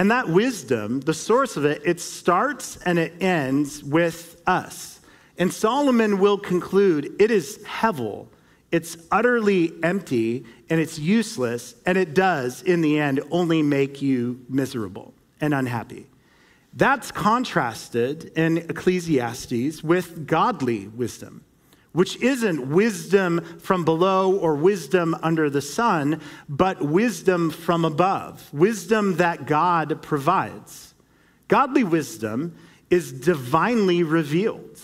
And 0.00 0.10
that 0.10 0.30
wisdom, 0.30 1.00
the 1.00 1.12
source 1.12 1.58
of 1.58 1.66
it, 1.66 1.82
it 1.84 2.00
starts 2.00 2.78
and 2.86 2.98
it 2.98 3.22
ends 3.22 3.84
with 3.84 4.40
us. 4.46 4.98
And 5.36 5.52
Solomon 5.52 6.18
will 6.18 6.38
conclude 6.38 7.20
it 7.20 7.30
is 7.30 7.58
hevel 7.58 8.28
it's 8.72 8.96
utterly 9.10 9.74
empty 9.82 10.46
and 10.70 10.80
it's 10.80 10.98
useless, 10.98 11.74
and 11.84 11.98
it 11.98 12.14
does, 12.14 12.62
in 12.62 12.80
the 12.80 12.98
end, 12.98 13.20
only 13.30 13.62
make 13.62 14.00
you 14.00 14.40
miserable 14.48 15.12
and 15.38 15.52
unhappy. 15.52 16.06
That's 16.72 17.10
contrasted 17.10 18.32
in 18.38 18.56
Ecclesiastes 18.56 19.84
with 19.84 20.26
godly 20.26 20.88
wisdom, 20.88 21.44
which 21.92 22.16
isn't 22.22 22.70
wisdom 22.70 23.40
from 23.58 23.84
below 23.84 24.36
or 24.36 24.54
wisdom 24.54 25.16
under 25.22 25.50
the 25.50 25.62
sun, 25.62 26.20
but 26.48 26.80
wisdom 26.82 27.50
from 27.50 27.84
above, 27.84 28.52
wisdom 28.52 29.16
that 29.16 29.46
God 29.46 30.00
provides. 30.02 30.94
Godly 31.48 31.82
wisdom 31.82 32.54
is 32.90 33.12
divinely 33.12 34.02
revealed. 34.02 34.80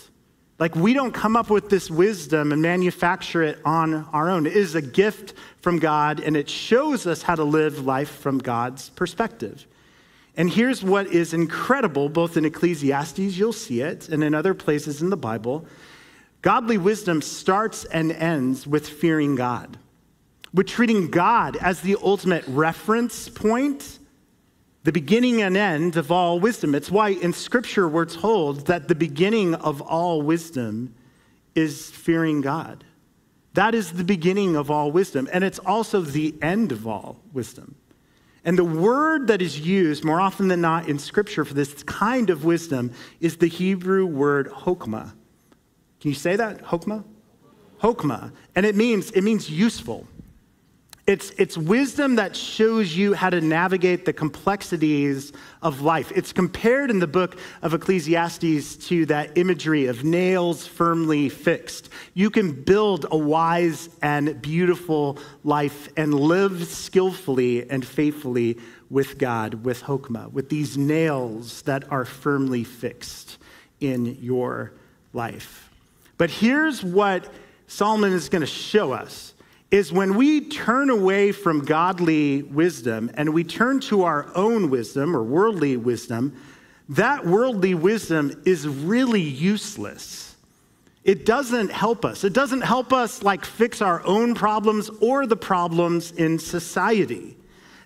Like, 0.59 0.75
we 0.75 0.93
don't 0.93 1.13
come 1.13 1.35
up 1.35 1.49
with 1.49 1.69
this 1.69 1.89
wisdom 1.89 2.51
and 2.51 2.61
manufacture 2.61 3.43
it 3.43 3.59
on 3.63 3.93
our 4.11 4.29
own. 4.29 4.47
It 4.47 4.57
is 4.57 4.73
a 4.73 4.81
gift 4.81 5.33
from 5.61 5.77
God, 5.77 6.19
and 6.19 6.35
it 6.35 6.49
shows 6.49 7.05
us 7.05 7.21
how 7.21 7.35
to 7.35 7.43
live 7.43 7.85
life 7.85 8.09
from 8.09 8.39
God's 8.39 8.89
perspective. 8.89 9.67
And 10.35 10.49
here's 10.49 10.83
what 10.83 11.07
is 11.07 11.33
incredible, 11.33 12.09
both 12.09 12.37
in 12.37 12.45
Ecclesiastes, 12.45 13.37
you'll 13.37 13.53
see 13.53 13.81
it, 13.81 14.09
and 14.09 14.23
in 14.23 14.33
other 14.33 14.55
places 14.55 15.01
in 15.01 15.11
the 15.11 15.17
Bible. 15.17 15.67
Godly 16.41 16.77
wisdom 16.77 17.21
starts 17.21 17.85
and 17.85 18.11
ends 18.11 18.67
with 18.67 18.87
fearing 18.87 19.35
God, 19.35 19.77
with 20.53 20.67
treating 20.67 21.09
God 21.09 21.57
as 21.57 21.81
the 21.81 21.97
ultimate 22.01 22.45
reference 22.47 23.29
point 23.29 23.99
the 24.87 24.93
beginning 24.93 25.41
and 25.41 25.57
end 25.57 25.97
of 25.97 26.13
all 26.13 26.39
wisdom. 26.39 26.73
It's 26.73 26.89
why 26.89 27.09
in 27.09 27.33
Scripture 27.33 27.89
we're 27.89 28.05
told 28.05 28.67
that 28.67 28.87
the 28.87 28.95
beginning 28.95 29.53
of 29.53 29.81
all 29.81 30.21
wisdom 30.21 30.95
is 31.55 31.89
fearing 31.89 32.39
God. 32.39 32.85
That 33.55 33.75
is 33.75 33.91
the 33.91 34.05
beginning 34.05 34.55
of 34.55 34.71
all 34.71 34.89
wisdom, 34.89 35.27
and 35.33 35.43
it's 35.43 35.59
also 35.59 35.99
the 35.99 36.35
end 36.41 36.71
of 36.71 36.87
all 36.87 37.19
wisdom. 37.33 37.75
And 38.45 38.57
the 38.57 38.63
word 38.63 39.27
that 39.27 39.41
is 39.41 39.59
used 39.59 40.05
more 40.05 40.21
often 40.21 40.47
than 40.47 40.61
not 40.61 40.87
in 40.87 40.99
Scripture 40.99 41.43
for 41.43 41.53
this 41.53 41.83
kind 41.83 42.29
of 42.29 42.45
wisdom 42.45 42.93
is 43.19 43.35
the 43.35 43.49
Hebrew 43.49 44.05
word 44.05 44.47
hokmah. 44.47 45.11
Can 45.99 46.09
you 46.09 46.15
say 46.15 46.35
that? 46.35 46.63
Hokmah? 46.63 47.03
Hokmah. 47.81 48.31
And 48.55 48.65
it 48.65 48.75
means, 48.75 49.11
it 49.11 49.23
means 49.23 49.49
useful. 49.49 50.07
It's, 51.07 51.29
it's 51.37 51.57
wisdom 51.57 52.17
that 52.17 52.35
shows 52.35 52.93
you 52.93 53.13
how 53.13 53.29
to 53.29 53.39
navigate 53.39 54.03
the 54.03 54.11
complexities 54.11 55.31
of 55.61 55.79
life. 55.79 56.11
It's 56.13 56.33
compared 56.33 56.89
in 56.89 56.99
the 56.99 57.07
book 57.07 57.39
of 57.61 57.73
Ecclesiastes 57.73 58.75
to 58.87 59.05
that 59.05 59.37
imagery 59.37 59.85
of 59.85 60.03
nails 60.03 60.67
firmly 60.67 61.29
fixed. 61.29 61.89
You 62.13 62.29
can 62.29 62.51
build 62.51 63.05
a 63.09 63.17
wise 63.17 63.87
and 64.01 64.41
beautiful 64.41 65.17
life 65.45 65.87
and 65.95 66.13
live 66.13 66.67
skillfully 66.67 67.69
and 67.69 67.87
faithfully 67.87 68.57
with 68.89 69.17
God, 69.17 69.63
with 69.63 69.83
Hokmah, 69.83 70.33
with 70.33 70.49
these 70.49 70.77
nails 70.77 71.61
that 71.61 71.89
are 71.89 72.03
firmly 72.03 72.65
fixed 72.65 73.37
in 73.79 74.17
your 74.21 74.73
life. 75.13 75.66
But 76.17 76.29
here's 76.29 76.83
what 76.83 77.31
Solomon 77.67 78.13
is 78.13 78.29
going 78.29 78.41
to 78.41 78.47
show 78.47 78.91
us 78.91 79.33
is 79.69 79.91
when 79.91 80.15
we 80.15 80.47
turn 80.47 80.89
away 80.89 81.31
from 81.33 81.65
godly 81.65 82.41
wisdom 82.43 83.11
and 83.15 83.33
we 83.33 83.43
turn 83.43 83.81
to 83.81 84.03
our 84.03 84.29
own 84.33 84.69
wisdom 84.69 85.15
or 85.15 85.21
worldly 85.21 85.75
wisdom, 85.75 86.33
that 86.89 87.25
worldly 87.25 87.73
wisdom 87.73 88.41
is 88.45 88.65
really 88.65 89.21
useless. 89.21 90.35
It 91.03 91.25
doesn't 91.25 91.71
help 91.71 92.05
us. 92.05 92.23
It 92.23 92.33
doesn't 92.33 92.61
help 92.61 92.93
us 92.93 93.23
like 93.23 93.43
fix 93.43 93.81
our 93.81 94.05
own 94.05 94.35
problems 94.35 94.89
or 95.01 95.25
the 95.25 95.35
problems 95.35 96.11
in 96.11 96.39
society. 96.39 97.35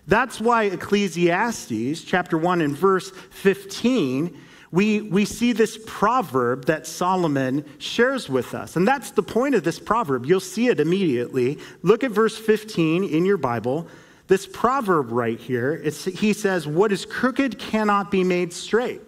That's 0.06 0.40
why 0.40 0.64
Ecclesiastes 0.64 2.02
chapter 2.02 2.38
1 2.38 2.60
and 2.60 2.76
verse 2.76 3.10
15 3.30 4.36
we, 4.72 5.02
we 5.02 5.26
see 5.26 5.52
this 5.52 5.78
proverb 5.86 6.64
that 6.64 6.86
Solomon 6.86 7.64
shares 7.78 8.30
with 8.30 8.54
us. 8.54 8.74
And 8.74 8.88
that's 8.88 9.10
the 9.10 9.22
point 9.22 9.54
of 9.54 9.62
this 9.62 9.78
proverb. 9.78 10.24
You'll 10.24 10.40
see 10.40 10.68
it 10.68 10.80
immediately. 10.80 11.58
Look 11.82 12.02
at 12.02 12.10
verse 12.10 12.38
15 12.38 13.04
in 13.04 13.26
your 13.26 13.36
Bible. 13.36 13.86
This 14.28 14.46
proverb 14.46 15.12
right 15.12 15.38
here, 15.38 15.76
he 15.76 16.32
says, 16.32 16.66
What 16.66 16.90
is 16.90 17.04
crooked 17.04 17.58
cannot 17.58 18.10
be 18.10 18.24
made 18.24 18.52
straight, 18.54 19.02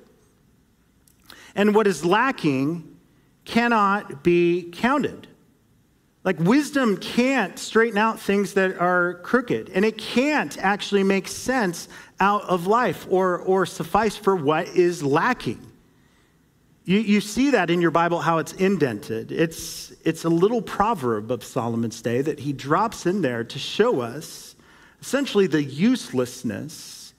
and 1.54 1.74
what 1.74 1.86
is 1.86 2.04
lacking 2.04 2.96
cannot 3.46 4.22
be 4.22 4.70
counted. 4.70 5.28
Like 6.24 6.38
wisdom 6.38 6.96
can't 6.96 7.58
straighten 7.58 7.98
out 7.98 8.18
things 8.18 8.54
that 8.54 8.78
are 8.78 9.14
crooked, 9.22 9.70
and 9.70 9.84
it 9.84 9.96
can't 9.96 10.58
actually 10.58 11.04
make 11.04 11.28
sense 11.28 11.88
out 12.24 12.44
of 12.44 12.66
life 12.66 13.06
or, 13.10 13.38
or 13.38 13.66
suffice 13.66 14.16
for 14.16 14.34
what 14.34 14.66
is 14.68 15.02
lacking. 15.02 15.60
You, 16.86 16.98
you 16.98 17.20
see 17.20 17.50
that 17.50 17.68
in 17.68 17.82
your 17.82 17.90
Bible, 17.90 18.20
how 18.20 18.38
it's 18.38 18.54
indented. 18.54 19.30
It's, 19.30 19.92
it's 20.04 20.24
a 20.24 20.30
little 20.30 20.62
proverb 20.62 21.30
of 21.30 21.44
Solomon's 21.44 22.00
day 22.00 22.22
that 22.22 22.40
he 22.40 22.54
drops 22.54 23.04
in 23.04 23.20
there 23.20 23.44
to 23.44 23.58
show 23.58 24.00
us 24.00 24.56
essentially 25.02 25.46
the 25.46 25.62
uselessness 25.62 27.12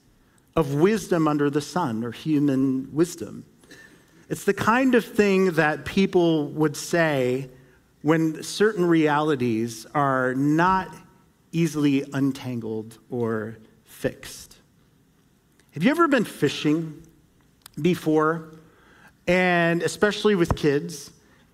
of 0.56 0.74
wisdom 0.74 1.28
under 1.28 1.50
the 1.50 1.60
sun 1.60 2.02
or 2.02 2.10
human 2.10 2.92
wisdom. 2.92 3.44
It's 4.28 4.42
the 4.42 4.54
kind 4.54 4.96
of 4.96 5.04
thing 5.04 5.52
that 5.52 5.84
people 5.84 6.48
would 6.48 6.76
say 6.76 7.48
when 8.02 8.42
certain 8.42 8.84
realities 8.84 9.86
are 9.94 10.34
not 10.34 10.92
easily 11.52 12.04
untangled 12.12 12.98
or 13.08 13.56
fixed. 13.84 14.55
Have 15.76 15.84
you 15.84 15.90
ever 15.90 16.08
been 16.08 16.24
fishing 16.24 17.02
before? 17.82 18.48
And 19.26 19.82
especially 19.82 20.34
with 20.34 20.56
kids, 20.56 21.10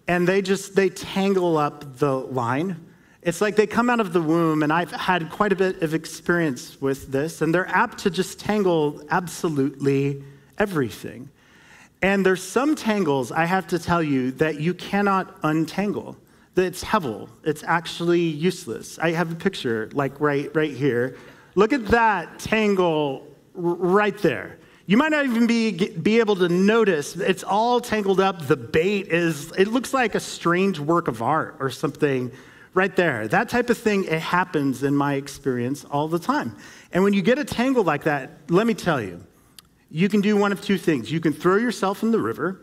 and 0.07 0.29
they 0.29 0.43
just 0.43 0.77
they 0.77 0.91
tangle 0.91 1.57
up 1.57 1.99
the 1.99 2.15
line. 2.15 2.87
It's 3.23 3.41
like 3.41 3.57
they 3.57 3.67
come 3.67 3.91
out 3.91 3.99
of 3.99 4.13
the 4.13 4.23
womb, 4.23 4.63
and 4.63 4.73
I've 4.73 4.93
had 4.93 5.29
quite 5.29 5.53
a 5.53 5.57
bit 5.57 5.83
of 5.83 5.93
experience 5.93 6.81
with 6.81 7.11
this, 7.11 7.43
and 7.43 7.53
they're 7.53 7.67
apt 7.67 7.99
to 8.05 8.11
just 8.11 8.39
tangle 8.39 9.03
absolutely 9.11 10.23
everything. 10.57 11.29
And 12.01 12.25
there's 12.25 12.45
some 12.45 12.77
tangles, 12.77 13.33
I 13.33 13.45
have 13.47 13.67
to 13.69 13.79
tell 13.81 14.05
you, 14.05 14.31
that 14.33 14.61
you 14.61 14.73
cannot 14.73 15.37
untangle 15.43 16.17
that 16.55 16.63
it's 16.65 16.85
hevel. 16.85 17.29
It's 17.43 17.65
actually 17.65 18.21
useless. 18.21 19.01
I 19.01 19.11
have 19.11 19.33
a 19.33 19.35
picture, 19.35 19.91
like 19.95 20.21
right, 20.21 20.55
right 20.55 20.71
here. 20.71 21.17
Look 21.57 21.73
at 21.73 21.87
that 21.89 22.39
tangle 22.39 23.32
right 23.55 24.17
there. 24.19 24.59
You 24.87 24.97
might 24.97 25.11
not 25.11 25.25
even 25.25 25.47
be, 25.47 25.73
be 25.91 26.19
able 26.19 26.37
to 26.37 26.49
notice. 26.49 27.17
It's 27.17 27.45
all 27.45 27.81
tangled 27.81 28.21
up. 28.21 28.47
The 28.47 28.57
bait 28.57 29.09
is, 29.09 29.53
it 29.53 29.69
looks 29.69 29.95
like 29.95 30.15
a 30.15 30.21
strange 30.21 30.79
work 30.79 31.09
of 31.09 31.23
art 31.23 31.57
or 31.61 31.71
something 31.71 32.33
right 32.75 32.95
there. 32.97 33.29
That 33.29 33.49
type 33.49 33.71
of 33.71 33.79
thing, 33.79 34.05
it 34.05 34.21
happens 34.21 34.83
in 34.83 34.97
my 34.97 35.15
experience 35.15 35.85
all 35.85 36.09
the 36.09 36.19
time. 36.19 36.57
And 36.93 37.05
when 37.05 37.13
you 37.13 37.23
get 37.23 37.39
a 37.39 37.45
tangle 37.45 37.85
like 37.85 38.05
that, 38.05 38.31
let 38.49 38.67
me 38.67 38.75
tell 38.75 39.01
you, 39.01 39.25
you 39.91 40.09
can 40.09 40.21
do 40.21 40.37
one 40.37 40.53
of 40.53 40.61
two 40.61 40.79
things. 40.79 41.13
You 41.13 41.21
can 41.21 41.33
throw 41.33 41.57
yourself 41.57 42.03
in 42.03 42.11
the 42.11 42.21
river 42.21 42.61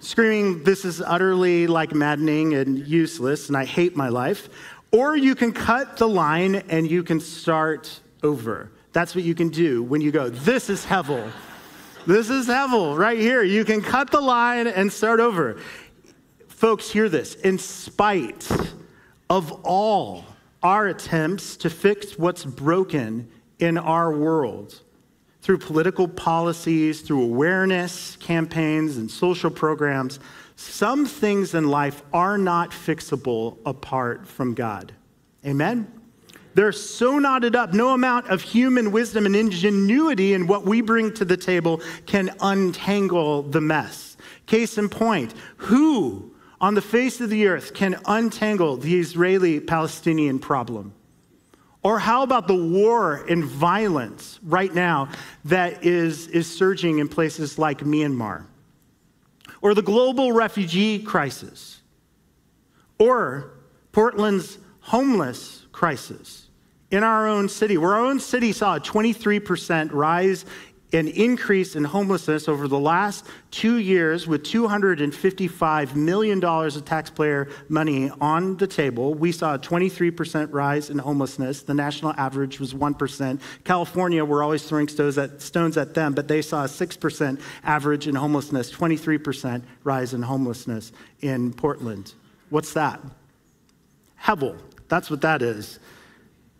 screaming, 0.00 0.62
This 0.62 0.84
is 0.84 1.00
utterly 1.00 1.66
like 1.66 1.94
maddening 1.94 2.54
and 2.54 2.86
useless, 2.86 3.48
and 3.48 3.56
I 3.56 3.64
hate 3.64 3.96
my 3.96 4.08
life. 4.08 4.48
Or 4.92 5.16
you 5.16 5.34
can 5.34 5.52
cut 5.52 5.96
the 5.96 6.08
line 6.08 6.56
and 6.68 6.90
you 6.90 7.02
can 7.02 7.20
start 7.20 8.00
over. 8.22 8.70
That's 8.98 9.14
what 9.14 9.22
you 9.22 9.36
can 9.36 9.50
do 9.50 9.84
when 9.84 10.00
you 10.00 10.10
go, 10.10 10.28
This 10.28 10.68
is 10.68 10.84
Hevel. 10.84 11.30
This 12.04 12.30
is 12.30 12.48
Hevel 12.48 12.98
right 12.98 13.16
here. 13.16 13.44
You 13.44 13.64
can 13.64 13.80
cut 13.80 14.10
the 14.10 14.20
line 14.20 14.66
and 14.66 14.92
start 14.92 15.20
over. 15.20 15.60
Folks, 16.48 16.90
hear 16.90 17.08
this. 17.08 17.36
In 17.36 17.58
spite 17.58 18.50
of 19.30 19.52
all 19.64 20.24
our 20.64 20.88
attempts 20.88 21.56
to 21.58 21.70
fix 21.70 22.18
what's 22.18 22.44
broken 22.44 23.30
in 23.60 23.78
our 23.78 24.12
world, 24.12 24.80
through 25.42 25.58
political 25.58 26.08
policies, 26.08 27.00
through 27.00 27.22
awareness 27.22 28.16
campaigns 28.16 28.96
and 28.96 29.08
social 29.08 29.48
programs, 29.48 30.18
some 30.56 31.06
things 31.06 31.54
in 31.54 31.68
life 31.68 32.02
are 32.12 32.36
not 32.36 32.72
fixable 32.72 33.58
apart 33.64 34.26
from 34.26 34.54
God. 34.54 34.92
Amen? 35.46 35.97
They're 36.54 36.72
so 36.72 37.18
knotted 37.18 37.54
up, 37.54 37.72
no 37.72 37.90
amount 37.90 38.28
of 38.28 38.42
human 38.42 38.90
wisdom 38.92 39.26
and 39.26 39.36
ingenuity 39.36 40.34
in 40.34 40.46
what 40.46 40.64
we 40.64 40.80
bring 40.80 41.12
to 41.14 41.24
the 41.24 41.36
table 41.36 41.80
can 42.06 42.34
untangle 42.40 43.42
the 43.42 43.60
mess. 43.60 44.16
Case 44.46 44.78
in 44.78 44.88
point, 44.88 45.34
who 45.56 46.34
on 46.60 46.74
the 46.74 46.82
face 46.82 47.20
of 47.20 47.30
the 47.30 47.46
earth 47.46 47.74
can 47.74 48.00
untangle 48.06 48.76
the 48.76 48.98
Israeli 48.98 49.60
Palestinian 49.60 50.38
problem? 50.38 50.92
Or 51.82 51.98
how 51.98 52.22
about 52.22 52.48
the 52.48 52.56
war 52.56 53.24
and 53.28 53.44
violence 53.44 54.40
right 54.42 54.74
now 54.74 55.10
that 55.44 55.84
is, 55.84 56.26
is 56.28 56.52
surging 56.52 56.98
in 56.98 57.08
places 57.08 57.58
like 57.58 57.80
Myanmar? 57.80 58.46
or 59.60 59.74
the 59.74 59.82
global 59.82 60.32
refugee 60.32 60.98
crisis, 60.98 61.80
or 62.98 63.52
Portland's 63.92 64.58
homeless 64.80 65.57
crisis 65.78 66.48
in 66.90 67.04
our 67.04 67.28
own 67.28 67.48
city, 67.48 67.78
where 67.78 67.94
our 67.94 68.04
own 68.04 68.18
city 68.18 68.50
saw 68.50 68.74
a 68.74 68.80
23% 68.80 69.92
rise 69.92 70.44
an 70.92 71.06
increase 71.06 71.76
in 71.76 71.84
homelessness 71.84 72.48
over 72.48 72.66
the 72.66 72.78
last 72.78 73.26
two 73.50 73.76
years 73.76 74.26
with 74.26 74.42
$255 74.42 75.94
million 75.94 76.42
of 76.42 76.84
taxpayer 76.84 77.48
money 77.68 78.10
on 78.20 78.56
the 78.56 78.66
table. 78.66 79.12
We 79.12 79.30
saw 79.30 79.54
a 79.54 79.58
23% 79.58 80.50
rise 80.50 80.88
in 80.88 80.98
homelessness. 80.98 81.62
The 81.62 81.74
national 81.74 82.14
average 82.16 82.58
was 82.58 82.72
1%. 82.72 83.40
California, 83.64 84.24
we're 84.24 84.42
always 84.42 84.64
throwing 84.64 84.88
stones 84.88 85.18
at, 85.18 85.42
stones 85.42 85.76
at 85.76 85.92
them, 85.92 86.14
but 86.14 86.26
they 86.26 86.40
saw 86.40 86.64
a 86.64 86.68
6% 86.68 87.40
average 87.64 88.08
in 88.08 88.14
homelessness, 88.14 88.72
23% 88.72 89.62
rise 89.84 90.14
in 90.14 90.22
homelessness 90.22 90.90
in 91.20 91.52
Portland. 91.52 92.14
What's 92.48 92.72
that? 92.72 93.00
Hevel. 94.22 94.58
That's 94.88 95.10
what 95.10 95.20
that 95.22 95.42
is. 95.42 95.78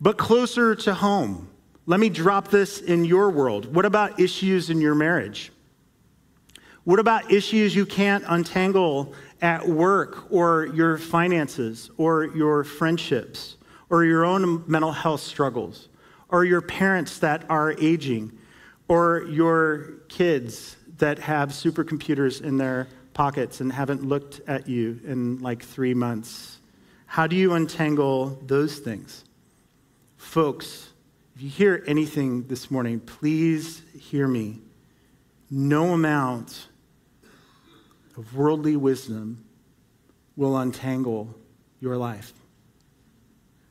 But 0.01 0.17
closer 0.17 0.75
to 0.75 0.95
home. 0.95 1.49
Let 1.87 2.01
me 2.01 2.11
drop 2.11 2.49
this 2.49 2.81
in 2.81 3.05
your 3.05 3.31
world. 3.31 3.75
What 3.75 3.87
about 3.87 4.21
issues 4.21 4.69
in 4.69 4.81
your 4.81 4.95
marriage? 4.95 5.51
What 6.85 6.99
about 6.99 7.31
issues 7.31 7.75
you 7.75 7.87
can't 7.87 8.25
untangle 8.29 9.15
at 9.41 9.67
work 9.67 10.31
or 10.31 10.67
your 10.75 10.99
finances 10.99 11.91
or 11.97 12.25
your 12.25 12.65
friendships 12.65 13.57
or 13.91 14.05
your 14.05 14.25
own 14.25 14.65
mental 14.67 14.93
health 14.93 15.21
struggles 15.21 15.89
or 16.29 16.45
your 16.45 16.61
parents 16.61 17.19
that 17.21 17.45
are 17.51 17.73
aging 17.81 18.39
or 18.89 19.25
your 19.29 19.95
kids 20.09 20.77
that 20.99 21.19
have 21.19 21.51
supercomputers 21.51 22.43
in 22.43 22.57
their 22.57 22.89
pockets 23.15 23.61
and 23.61 23.73
haven't 23.73 24.03
looked 24.03 24.41
at 24.47 24.69
you 24.69 25.01
in 25.07 25.39
like 25.41 25.63
three 25.63 25.95
months? 25.95 26.58
How 27.09 27.27
do 27.27 27.35
you 27.35 27.55
untangle 27.55 28.39
those 28.47 28.79
things? 28.79 29.25
Folks, 30.19 30.91
if 31.35 31.41
you 31.41 31.49
hear 31.49 31.83
anything 31.87 32.47
this 32.49 32.71
morning, 32.71 33.01
please 33.01 33.83
hear 33.99 34.29
me. 34.29 34.61
No 35.51 35.95
amount 35.95 36.69
of 38.17 38.37
worldly 38.37 38.77
wisdom 38.77 39.43
will 40.37 40.59
untangle 40.59 41.35
your 41.81 41.97
life. 41.97 42.35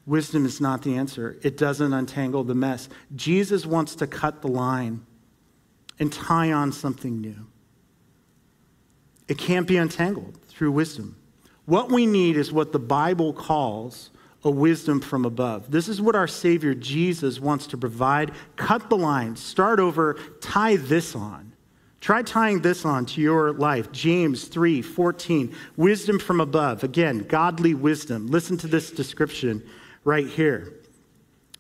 Wisdom 0.08 0.44
is 0.46 0.60
not 0.60 0.82
the 0.82 0.96
answer, 0.96 1.38
it 1.44 1.58
doesn't 1.58 1.94
untangle 1.94 2.44
the 2.44 2.56
mess. 2.56 2.90
Jesus 3.16 3.68
wants 3.68 3.94
to 3.96 4.08
cut 4.08 4.42
the 4.42 4.48
line 4.48 5.06
and 6.00 6.12
tie 6.12 6.52
on 6.52 6.72
something 6.72 7.22
new. 7.22 7.46
It 9.28 9.38
can't 9.38 9.68
be 9.68 9.78
untangled 9.78 10.40
through 10.48 10.72
wisdom. 10.72 11.18
What 11.68 11.92
we 11.92 12.06
need 12.06 12.38
is 12.38 12.50
what 12.50 12.72
the 12.72 12.80
Bible 12.80 13.34
calls 13.34 14.10
a 14.42 14.50
wisdom 14.50 15.02
from 15.02 15.26
above. 15.26 15.70
This 15.70 15.90
is 15.90 16.02
what 16.02 16.16
our 16.16 16.28
Savior 16.28 16.74
Jesus 16.74 17.42
wants 17.42 17.68
to 17.68 17.78
provide. 17.78 18.32
Cut 18.56 18.90
the 18.90 18.96
line, 18.96 19.36
start 19.36 19.82
over, 19.82 20.18
tie 20.40 20.78
this 20.78 21.14
on. 21.14 21.52
Try 22.00 22.22
tying 22.22 22.62
this 22.62 22.86
on 22.86 23.06
to 23.08 23.22
your 23.22 23.52
life. 23.52 23.92
James 23.92 24.46
3 24.46 24.82
14, 24.82 25.54
wisdom 25.76 26.20
from 26.20 26.40
above. 26.40 26.86
Again, 26.86 27.26
godly 27.28 27.74
wisdom. 27.74 28.28
Listen 28.28 28.56
to 28.60 28.68
this 28.68 28.90
description 28.90 29.62
right 30.06 30.28
here. 30.28 30.74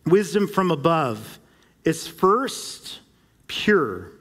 Wisdom 0.05 0.47
from 0.47 0.71
above 0.71 1.37
is 1.83 2.07
first 2.07 3.01
pure, 3.47 4.13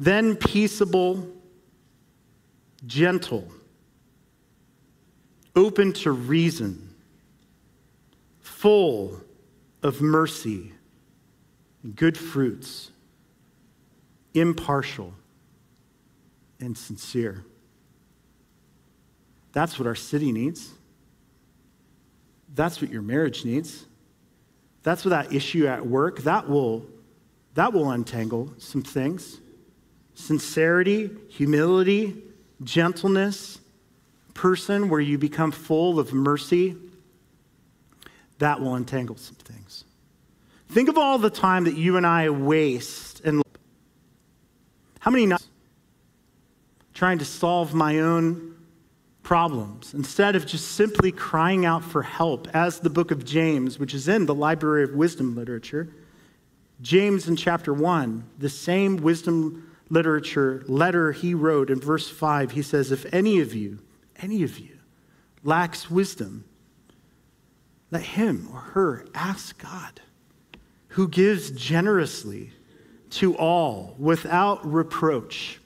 then 0.00 0.34
peaceable, 0.34 1.28
gentle, 2.86 3.46
open 5.60 5.92
to 5.92 6.10
reason 6.10 6.94
full 8.40 9.20
of 9.82 10.00
mercy 10.00 10.72
good 11.94 12.16
fruits, 12.16 12.90
impartial 14.34 15.14
and 16.60 16.76
sincere. 16.76 17.44
That's 19.52 19.78
what 19.78 19.86
our 19.86 19.94
city 19.94 20.32
needs. 20.32 20.70
That's 22.54 22.80
what 22.80 22.90
your 22.90 23.02
marriage 23.02 23.44
needs. 23.44 23.86
That's 24.82 25.04
what 25.04 25.10
that 25.10 25.32
issue 25.32 25.66
at 25.66 25.86
work, 25.86 26.20
that 26.20 26.48
will, 26.48 26.86
that 27.54 27.72
will 27.72 27.90
untangle 27.90 28.52
some 28.58 28.82
things. 28.82 29.40
Sincerity, 30.14 31.10
humility, 31.28 32.22
gentleness, 32.62 33.59
person 34.40 34.88
where 34.88 35.00
you 35.00 35.18
become 35.18 35.52
full 35.52 35.98
of 35.98 36.14
mercy 36.14 36.74
that 38.38 38.58
will 38.58 38.74
untangle 38.74 39.18
some 39.18 39.34
things. 39.34 39.84
Think 40.70 40.88
of 40.88 40.96
all 40.96 41.18
the 41.18 41.28
time 41.28 41.64
that 41.64 41.76
you 41.76 41.98
and 41.98 42.06
I 42.06 42.30
waste 42.30 43.20
and 43.20 43.42
how 44.98 45.10
many 45.10 45.26
nights 45.26 45.46
trying 46.94 47.18
to 47.18 47.24
solve 47.26 47.74
my 47.74 47.98
own 47.98 48.56
problems 49.22 49.92
instead 49.92 50.34
of 50.34 50.46
just 50.46 50.68
simply 50.68 51.12
crying 51.12 51.66
out 51.66 51.84
for 51.84 52.02
help 52.02 52.48
as 52.54 52.80
the 52.80 52.88
book 52.88 53.10
of 53.10 53.26
James, 53.26 53.78
which 53.78 53.92
is 53.92 54.08
in 54.08 54.24
the 54.24 54.34
Library 54.34 54.84
of 54.84 54.94
Wisdom 54.94 55.36
literature. 55.36 55.92
James 56.80 57.28
in 57.28 57.36
chapter 57.36 57.74
1, 57.74 58.24
the 58.38 58.48
same 58.48 58.96
wisdom 58.96 59.70
literature 59.90 60.64
letter 60.66 61.12
he 61.12 61.34
wrote 61.34 61.68
in 61.68 61.78
verse 61.78 62.08
5, 62.08 62.52
he 62.52 62.62
says, 62.62 62.90
If 62.90 63.04
any 63.12 63.38
of 63.40 63.54
you, 63.54 63.80
any 64.22 64.42
of 64.42 64.58
you, 64.58 64.78
lacks 65.42 65.90
wisdom, 65.90 66.44
let 67.90 68.02
him 68.02 68.48
or 68.52 68.60
her 68.60 69.06
ask 69.14 69.58
God, 69.58 70.00
who 70.88 71.08
gives 71.08 71.50
generously 71.50 72.52
to 73.10 73.36
all 73.36 73.94
without 73.98 74.64
reproach, 74.64 75.60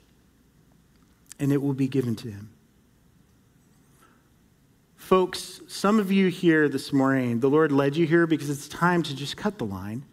and 1.39 1.51
it 1.51 1.61
will 1.61 1.73
be 1.73 1.87
given 1.87 2.15
to 2.15 2.31
him. 2.31 2.49
Folks, 4.95 5.61
some 5.67 5.99
of 5.99 6.11
you 6.11 6.29
here 6.29 6.67
this 6.67 6.91
morning, 6.91 7.39
the 7.39 7.49
Lord 7.49 7.71
led 7.71 7.95
you 7.95 8.07
here 8.07 8.25
because 8.25 8.49
it's 8.49 8.67
time 8.67 9.03
to 9.03 9.15
just 9.15 9.37
cut 9.37 9.59
the 9.59 9.65
line. 9.65 10.03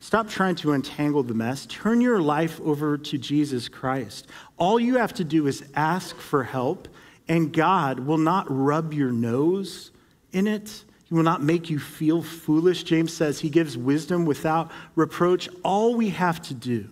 Stop 0.00 0.28
trying 0.28 0.54
to 0.56 0.72
untangle 0.72 1.22
the 1.22 1.34
mess. 1.34 1.66
Turn 1.66 2.00
your 2.00 2.20
life 2.20 2.58
over 2.62 2.96
to 2.96 3.18
Jesus 3.18 3.68
Christ. 3.68 4.28
All 4.56 4.80
you 4.80 4.96
have 4.96 5.12
to 5.14 5.24
do 5.24 5.46
is 5.48 5.64
ask 5.74 6.16
for 6.16 6.44
help, 6.44 6.88
and 7.28 7.52
God 7.52 8.00
will 8.00 8.18
not 8.18 8.46
rub 8.48 8.92
your 8.94 9.10
nose 9.12 9.90
in 10.32 10.46
it. 10.46 10.84
He 11.04 11.14
will 11.14 11.22
not 11.22 11.42
make 11.42 11.70
you 11.70 11.78
feel 11.78 12.22
foolish. 12.22 12.82
James 12.82 13.12
says 13.12 13.40
he 13.40 13.50
gives 13.50 13.76
wisdom 13.76 14.24
without 14.24 14.70
reproach. 14.94 15.48
All 15.62 15.94
we 15.94 16.10
have 16.10 16.40
to 16.42 16.54
do 16.54 16.88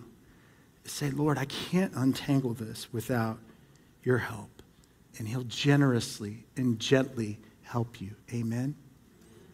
is 0.85 0.91
say, 0.91 1.11
Lord, 1.11 1.37
I 1.37 1.45
can't 1.45 1.93
untangle 1.95 2.53
this 2.53 2.91
without 2.91 3.37
your 4.03 4.17
help. 4.17 4.49
And 5.19 5.27
he'll 5.27 5.43
generously 5.43 6.45
and 6.55 6.79
gently 6.79 7.39
help 7.61 8.01
you. 8.01 8.11
Amen. 8.33 8.75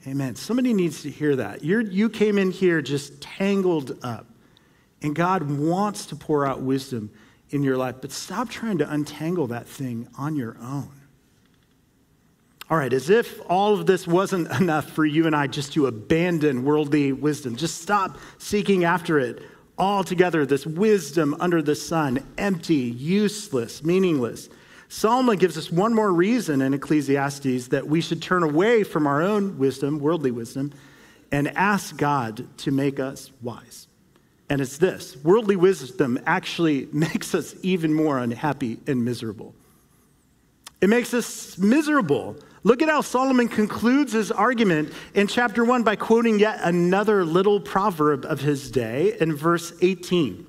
Amen. 0.06 0.36
Somebody 0.36 0.74
needs 0.74 1.02
to 1.04 1.10
hear 1.10 1.36
that. 1.38 1.64
You're, 1.64 1.82
you 1.82 2.10
came 2.10 2.38
in 2.38 2.52
here 2.52 2.82
just 2.82 3.22
tangled 3.22 3.98
up, 4.04 4.28
and 5.02 5.16
God 5.16 5.50
wants 5.50 6.06
to 6.08 6.16
pour 6.16 6.46
out 6.46 6.62
wisdom 6.62 7.10
in 7.54 7.64
your 7.64 7.78
life, 7.78 7.96
but 8.02 8.12
stop 8.12 8.50
trying 8.50 8.80
to 8.80 8.92
untangle 8.92 9.48
that 9.48 9.68
thing 9.68 10.08
on 10.18 10.36
your 10.36 10.58
own. 10.62 10.90
All 12.70 12.78
right, 12.78 12.92
as 12.92 13.10
if 13.10 13.40
all 13.50 13.74
of 13.74 13.86
this 13.86 14.08
wasn't 14.08 14.52
enough 14.60 14.90
for 14.90 15.06
you 15.06 15.28
and 15.28 15.36
I 15.36 15.48
just 15.48 15.74
to 15.74 15.88
abandon 15.88 16.64
worldly 16.64 17.12
wisdom, 17.12 17.56
just 17.56 17.82
stop 17.82 18.18
seeking 18.38 18.84
after 18.84 19.20
it 19.20 19.44
altogether. 19.78 20.46
This 20.46 20.66
wisdom 20.66 21.36
under 21.40 21.62
the 21.62 21.76
sun, 21.76 22.26
empty, 22.38 22.76
useless, 22.76 23.84
meaningless. 23.84 24.50
Solomon 24.90 25.38
gives 25.38 25.58
us 25.58 25.72
one 25.72 25.94
more 25.94 26.12
reason 26.12 26.62
in 26.62 26.74
Ecclesiastes 26.74 27.68
that 27.70 27.88
we 27.88 28.00
should 28.00 28.22
turn 28.22 28.44
away 28.44 28.84
from 28.84 29.08
our 29.08 29.22
own 29.22 29.58
wisdom, 29.58 30.00
worldly 30.00 30.32
wisdom, 30.32 30.72
and 31.32 31.48
ask 31.58 31.98
God 31.98 32.48
to 32.60 32.72
make 32.72 33.00
us 33.00 33.32
wise. 33.42 33.88
And 34.54 34.62
it's 34.62 34.78
this 34.78 35.18
worldly 35.24 35.56
wisdom 35.56 36.20
actually 36.28 36.88
makes 36.94 37.34
us 37.34 37.56
even 37.64 37.92
more 37.92 38.20
unhappy 38.20 38.78
and 38.86 39.04
miserable. 39.04 39.56
It 40.80 40.90
makes 40.90 41.12
us 41.16 41.58
miserable. 41.58 42.36
Look 42.62 42.84
at 42.84 42.88
how 42.88 43.02
Solomon 43.02 43.48
concludes 43.48 44.14
his 44.14 44.32
argument 44.32 44.94
in 45.16 45.26
chapter 45.26 45.66
1 45.66 45.82
by 45.82 45.96
quoting 45.96 46.38
yet 46.38 46.60
another 46.62 47.26
little 47.26 47.60
proverb 47.60 48.26
of 48.26 48.42
his 48.42 48.70
day 48.70 49.18
in 49.20 49.36
verse 49.36 49.74
18 49.82 50.46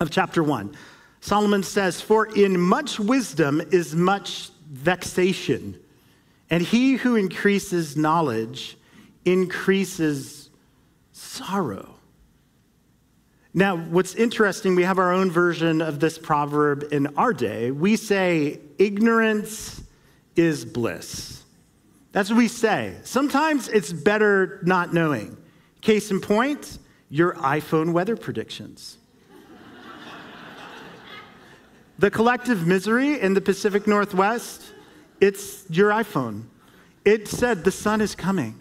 of 0.00 0.10
chapter 0.10 0.42
1. 0.42 0.74
Solomon 1.20 1.62
says, 1.62 2.00
For 2.00 2.24
in 2.34 2.58
much 2.58 2.98
wisdom 2.98 3.60
is 3.70 3.94
much 3.94 4.48
vexation, 4.70 5.78
and 6.48 6.62
he 6.62 6.94
who 6.94 7.16
increases 7.16 7.98
knowledge 7.98 8.78
increases 9.26 10.48
sorrow. 11.12 11.89
Now, 13.52 13.76
what's 13.76 14.14
interesting, 14.14 14.76
we 14.76 14.84
have 14.84 14.98
our 14.98 15.12
own 15.12 15.30
version 15.30 15.82
of 15.82 15.98
this 15.98 16.18
proverb 16.18 16.88
in 16.92 17.08
our 17.16 17.32
day. 17.32 17.72
We 17.72 17.96
say, 17.96 18.60
ignorance 18.78 19.82
is 20.36 20.64
bliss. 20.64 21.42
That's 22.12 22.30
what 22.30 22.36
we 22.36 22.48
say. 22.48 22.96
Sometimes 23.02 23.68
it's 23.68 23.92
better 23.92 24.60
not 24.64 24.94
knowing. 24.94 25.36
Case 25.80 26.10
in 26.10 26.20
point, 26.20 26.78
your 27.08 27.34
iPhone 27.34 27.92
weather 27.92 28.16
predictions. 28.16 28.98
the 31.98 32.10
collective 32.10 32.66
misery 32.66 33.20
in 33.20 33.34
the 33.34 33.40
Pacific 33.40 33.86
Northwest, 33.86 34.74
it's 35.20 35.64
your 35.68 35.90
iPhone. 35.90 36.44
It 37.04 37.26
said 37.26 37.64
the 37.64 37.72
sun 37.72 38.00
is 38.00 38.14
coming. 38.14 38.58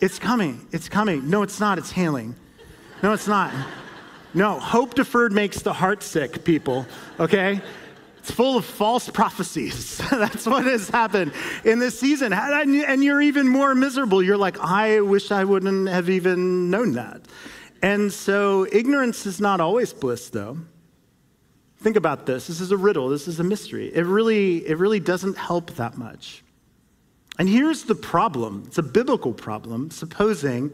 It's 0.00 0.18
coming. 0.18 0.66
It's 0.72 0.88
coming. 0.88 1.28
No, 1.28 1.42
it's 1.42 1.60
not. 1.60 1.78
It's 1.78 1.92
hailing. 1.92 2.34
No, 3.02 3.12
it's 3.12 3.28
not. 3.28 3.52
No, 4.34 4.58
hope 4.58 4.94
deferred 4.94 5.32
makes 5.32 5.60
the 5.60 5.72
heart 5.72 6.02
sick, 6.02 6.44
people, 6.44 6.86
okay? 7.20 7.60
It's 8.18 8.30
full 8.30 8.56
of 8.56 8.64
false 8.64 9.10
prophecies. 9.10 9.98
That's 10.10 10.46
what 10.46 10.64
has 10.64 10.88
happened 10.88 11.32
in 11.64 11.80
this 11.80 11.98
season. 11.98 12.32
And 12.32 13.02
you're 13.04 13.20
even 13.20 13.48
more 13.48 13.74
miserable. 13.74 14.22
You're 14.22 14.36
like, 14.36 14.58
I 14.60 15.00
wish 15.00 15.32
I 15.32 15.44
wouldn't 15.44 15.88
have 15.88 16.08
even 16.08 16.70
known 16.70 16.92
that. 16.92 17.22
And 17.82 18.12
so 18.12 18.66
ignorance 18.70 19.26
is 19.26 19.40
not 19.40 19.60
always 19.60 19.92
bliss, 19.92 20.30
though. 20.30 20.58
Think 21.78 21.96
about 21.96 22.26
this. 22.26 22.46
This 22.46 22.60
is 22.60 22.70
a 22.70 22.76
riddle. 22.76 23.08
This 23.08 23.26
is 23.26 23.40
a 23.40 23.44
mystery. 23.44 23.92
It 23.92 24.06
really, 24.06 24.66
it 24.68 24.78
really 24.78 25.00
doesn't 25.00 25.36
help 25.36 25.72
that 25.72 25.98
much. 25.98 26.44
And 27.40 27.48
here's 27.48 27.84
the 27.84 27.96
problem 27.96 28.64
it's 28.68 28.78
a 28.78 28.84
biblical 28.84 29.32
problem, 29.32 29.90
supposing 29.90 30.72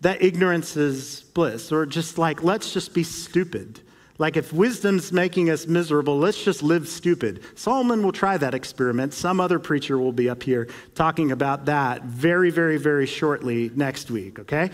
that 0.00 0.22
ignorance 0.22 0.76
is 0.76 1.20
bliss, 1.34 1.72
or 1.72 1.86
just 1.86 2.16
like, 2.16 2.42
let's 2.42 2.72
just 2.72 2.94
be 2.94 3.02
stupid. 3.02 3.80
Like, 4.18 4.36
if 4.36 4.52
wisdom's 4.52 5.12
making 5.12 5.48
us 5.48 5.66
miserable, 5.66 6.18
let's 6.18 6.42
just 6.42 6.62
live 6.62 6.86
stupid. 6.88 7.42
Solomon 7.54 8.02
will 8.02 8.12
try 8.12 8.36
that 8.36 8.54
experiment. 8.54 9.14
Some 9.14 9.40
other 9.40 9.58
preacher 9.58 9.98
will 9.98 10.12
be 10.12 10.28
up 10.28 10.42
here 10.42 10.68
talking 10.94 11.32
about 11.32 11.64
that 11.66 12.02
very, 12.02 12.50
very, 12.50 12.76
very 12.76 13.06
shortly 13.06 13.70
next 13.74 14.10
week, 14.10 14.38
okay? 14.38 14.70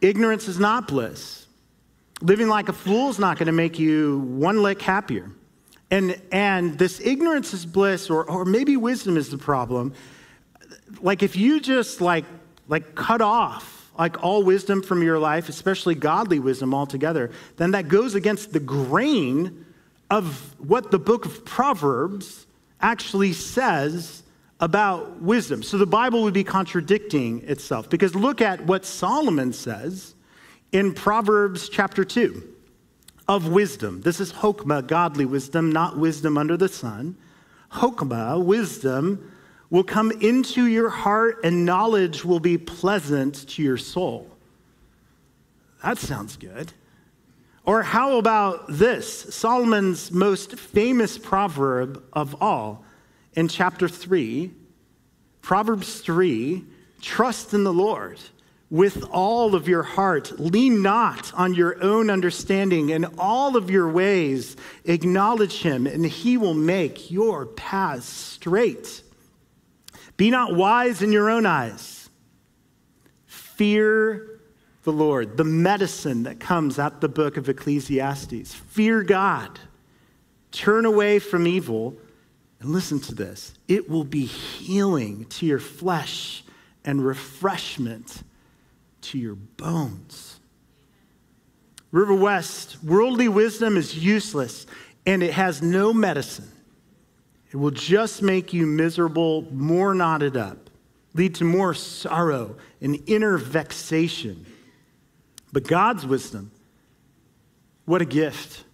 Ignorance 0.00 0.48
is 0.48 0.58
not 0.58 0.88
bliss. 0.88 1.46
Living 2.20 2.48
like 2.48 2.68
a 2.68 2.72
fool 2.72 3.10
is 3.10 3.20
not 3.20 3.38
going 3.38 3.46
to 3.46 3.52
make 3.52 3.78
you 3.78 4.18
one 4.18 4.60
lick 4.60 4.82
happier. 4.82 5.30
And, 5.92 6.20
and 6.32 6.76
this 6.76 7.00
ignorance 7.00 7.54
is 7.54 7.64
bliss, 7.64 8.10
or, 8.10 8.28
or 8.28 8.44
maybe 8.44 8.76
wisdom 8.76 9.16
is 9.16 9.30
the 9.30 9.38
problem. 9.38 9.94
Like, 11.00 11.22
if 11.22 11.36
you 11.36 11.60
just 11.60 12.00
like, 12.00 12.24
like 12.66 12.96
cut 12.96 13.20
off 13.20 13.77
like 13.98 14.22
all 14.22 14.44
wisdom 14.44 14.80
from 14.80 15.02
your 15.02 15.18
life, 15.18 15.48
especially 15.48 15.94
godly 15.94 16.38
wisdom 16.38 16.72
altogether, 16.72 17.30
then 17.56 17.72
that 17.72 17.88
goes 17.88 18.14
against 18.14 18.52
the 18.52 18.60
grain 18.60 19.66
of 20.08 20.54
what 20.58 20.90
the 20.90 20.98
book 20.98 21.26
of 21.26 21.44
Proverbs 21.44 22.46
actually 22.80 23.32
says 23.32 24.22
about 24.60 25.20
wisdom. 25.20 25.62
So 25.62 25.78
the 25.78 25.86
Bible 25.86 26.22
would 26.22 26.34
be 26.34 26.44
contradicting 26.44 27.42
itself 27.42 27.90
because 27.90 28.14
look 28.14 28.40
at 28.40 28.64
what 28.64 28.84
Solomon 28.84 29.52
says 29.52 30.14
in 30.72 30.94
Proverbs 30.94 31.68
chapter 31.68 32.04
2 32.04 32.54
of 33.26 33.48
wisdom. 33.48 34.00
This 34.02 34.20
is 34.20 34.32
Hokmah, 34.32 34.86
godly 34.86 35.26
wisdom, 35.26 35.70
not 35.70 35.98
wisdom 35.98 36.38
under 36.38 36.56
the 36.56 36.68
sun. 36.68 37.16
Hokmah, 37.72 38.42
wisdom 38.42 39.32
will 39.70 39.84
come 39.84 40.10
into 40.10 40.66
your 40.66 40.88
heart 40.88 41.40
and 41.44 41.64
knowledge 41.64 42.24
will 42.24 42.40
be 42.40 42.56
pleasant 42.56 43.48
to 43.48 43.62
your 43.62 43.76
soul. 43.76 44.30
That 45.82 45.98
sounds 45.98 46.36
good. 46.36 46.72
Or 47.64 47.82
how 47.82 48.16
about 48.16 48.64
this? 48.68 49.34
Solomon's 49.34 50.10
most 50.10 50.58
famous 50.58 51.18
proverb 51.18 52.02
of 52.12 52.40
all 52.40 52.84
in 53.34 53.48
chapter 53.48 53.88
3, 53.88 54.50
Proverbs 55.42 56.00
3 56.00 56.64
trust 57.00 57.54
in 57.54 57.64
the 57.64 57.72
Lord 57.72 58.18
with 58.70 59.04
all 59.10 59.54
of 59.54 59.66
your 59.68 59.82
heart. 59.82 60.38
Lean 60.38 60.82
not 60.82 61.32
on 61.34 61.54
your 61.54 61.82
own 61.82 62.10
understanding. 62.10 62.90
In 62.90 63.06
all 63.16 63.56
of 63.56 63.70
your 63.70 63.88
ways, 63.88 64.56
acknowledge 64.84 65.62
him, 65.62 65.86
and 65.86 66.04
he 66.04 66.36
will 66.36 66.54
make 66.54 67.10
your 67.10 67.46
paths 67.46 68.06
straight. 68.06 69.02
Be 70.18 70.30
not 70.30 70.54
wise 70.54 71.00
in 71.00 71.12
your 71.12 71.30
own 71.30 71.46
eyes. 71.46 72.10
Fear 73.24 74.40
the 74.82 74.92
Lord, 74.92 75.36
the 75.36 75.44
medicine 75.44 76.24
that 76.24 76.40
comes 76.40 76.78
out 76.78 77.00
the 77.00 77.08
book 77.08 77.36
of 77.38 77.48
Ecclesiastes. 77.48 78.52
Fear 78.52 79.04
God. 79.04 79.58
Turn 80.50 80.84
away 80.84 81.18
from 81.18 81.46
evil. 81.46 81.96
And 82.60 82.70
listen 82.70 82.98
to 83.00 83.14
this 83.14 83.54
it 83.68 83.88
will 83.88 84.04
be 84.04 84.26
healing 84.26 85.24
to 85.26 85.46
your 85.46 85.60
flesh 85.60 86.44
and 86.84 87.04
refreshment 87.04 88.24
to 89.02 89.18
your 89.18 89.36
bones. 89.36 90.40
River 91.92 92.14
West, 92.14 92.82
worldly 92.82 93.28
wisdom 93.28 93.76
is 93.76 93.96
useless 93.96 94.66
and 95.06 95.22
it 95.22 95.32
has 95.32 95.62
no 95.62 95.92
medicine. 95.92 96.50
It 97.50 97.56
will 97.56 97.70
just 97.70 98.22
make 98.22 98.52
you 98.52 98.66
miserable, 98.66 99.46
more 99.52 99.94
knotted 99.94 100.36
up, 100.36 100.70
lead 101.14 101.34
to 101.36 101.44
more 101.44 101.72
sorrow 101.74 102.56
and 102.80 103.02
inner 103.06 103.38
vexation. 103.38 104.44
But 105.52 105.66
God's 105.66 106.04
wisdom, 106.06 106.50
what 107.86 108.02
a 108.02 108.04
gift. 108.04 108.64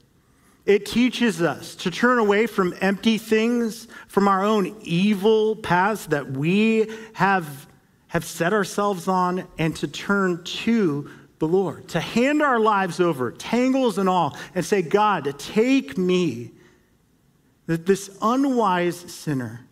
It 0.67 0.87
teaches 0.87 1.41
us 1.41 1.77
to 1.77 1.91
turn 1.91 2.19
away 2.19 2.47
from 2.47 2.75
empty 2.81 3.19
things, 3.19 3.87
from 4.09 4.27
our 4.27 4.43
own 4.43 4.75
evil 4.83 5.57
paths 5.57 6.07
that 6.07 6.33
we 6.33 6.91
have, 7.13 7.69
have 8.09 8.25
set 8.25 8.53
ourselves 8.53 9.07
on, 9.07 9.47
and 9.59 9.77
to 9.77 9.87
turn 9.87 10.43
to 10.43 11.11
the 11.39 11.47
Lord, 11.47 11.87
to 11.89 12.01
hand 12.01 12.43
our 12.43 12.59
lives 12.59 12.99
over, 12.99 13.31
tangles 13.31 13.99
and 13.99 14.09
all, 14.09 14.37
and 14.55 14.65
say, 14.65 14.83
God, 14.83 15.39
take 15.39 15.99
me 15.99 16.51
that 17.67 17.87
this 17.87 18.17
unwise 18.21 18.97
sinner, 19.13 19.67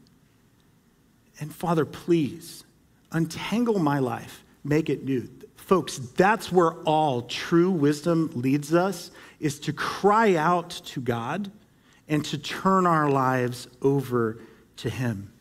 and 1.41 1.55
Father, 1.55 1.85
please 1.85 2.65
untangle 3.11 3.79
my 3.79 3.99
life, 3.99 4.45
make 4.65 4.89
it 4.89 5.05
new. 5.05 5.29
Folks, 5.57 5.99
that's 5.99 6.51
where 6.51 6.73
all 6.83 7.23
true 7.23 7.71
wisdom 7.71 8.31
leads 8.35 8.75
us 8.75 9.11
is 9.41 9.59
to 9.61 9.73
cry 9.73 10.35
out 10.35 10.71
to 10.71 11.01
God 11.01 11.51
and 12.09 12.25
to 12.27 12.39
turn 12.39 12.87
our 12.87 13.09
lives 13.09 13.69
over 13.81 14.39
to 14.77 14.91
him. 14.91 15.33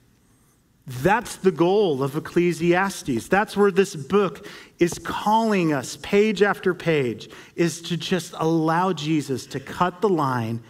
That's 0.87 1.35
the 1.37 1.51
goal 1.51 2.03
of 2.03 2.15
Ecclesiastes. 2.15 3.27
That's 3.27 3.55
where 3.55 3.71
this 3.71 3.95
book 3.95 4.47
is 4.79 4.93
calling 4.93 5.73
us 5.73 5.97
page 6.01 6.41
after 6.41 6.73
page 6.73 7.29
is 7.55 7.81
to 7.83 7.97
just 7.97 8.33
allow 8.37 8.91
Jesus 8.91 9.45
to 9.47 9.59
cut 9.59 10.01
the 10.01 10.09
line 10.09 10.61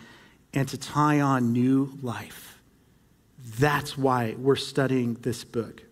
and 0.54 0.68
to 0.70 0.78
tie 0.78 1.22
on 1.22 1.54
new 1.54 1.98
life. 2.02 2.60
That's 3.60 3.98
why 3.98 4.36
we're 4.38 4.56
studying 4.56 5.16
this 5.22 5.44
book. 5.44 5.84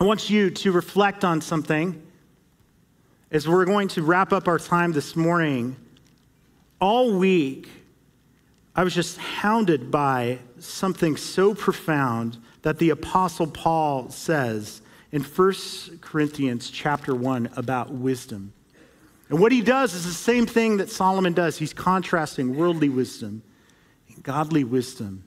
I 0.00 0.04
want 0.04 0.28
you 0.28 0.50
to 0.50 0.72
reflect 0.72 1.24
on 1.24 1.40
something 1.40 2.02
as 3.30 3.48
we're 3.48 3.64
going 3.64 3.88
to 3.88 4.02
wrap 4.02 4.32
up 4.32 4.46
our 4.46 4.58
time 4.58 4.92
this 4.92 5.16
morning. 5.16 5.76
All 6.80 7.18
week, 7.18 7.68
I 8.74 8.84
was 8.84 8.94
just 8.94 9.16
hounded 9.16 9.90
by 9.90 10.38
something 10.58 11.16
so 11.16 11.54
profound 11.54 12.36
that 12.62 12.78
the 12.78 12.90
apostle 12.90 13.46
Paul 13.46 14.10
says 14.10 14.82
in 15.12 15.22
1 15.22 15.54
Corinthians 16.02 16.68
chapter 16.68 17.14
1 17.14 17.50
about 17.56 17.90
wisdom. 17.90 18.52
And 19.28 19.40
what 19.40 19.52
he 19.52 19.60
does 19.60 19.94
is 19.94 20.04
the 20.04 20.12
same 20.12 20.46
thing 20.46 20.76
that 20.76 20.90
Solomon 20.90 21.32
does. 21.32 21.58
He's 21.58 21.72
contrasting 21.72 22.56
worldly 22.56 22.88
wisdom 22.88 23.42
and 24.08 24.22
godly 24.22 24.64
wisdom. 24.64 25.24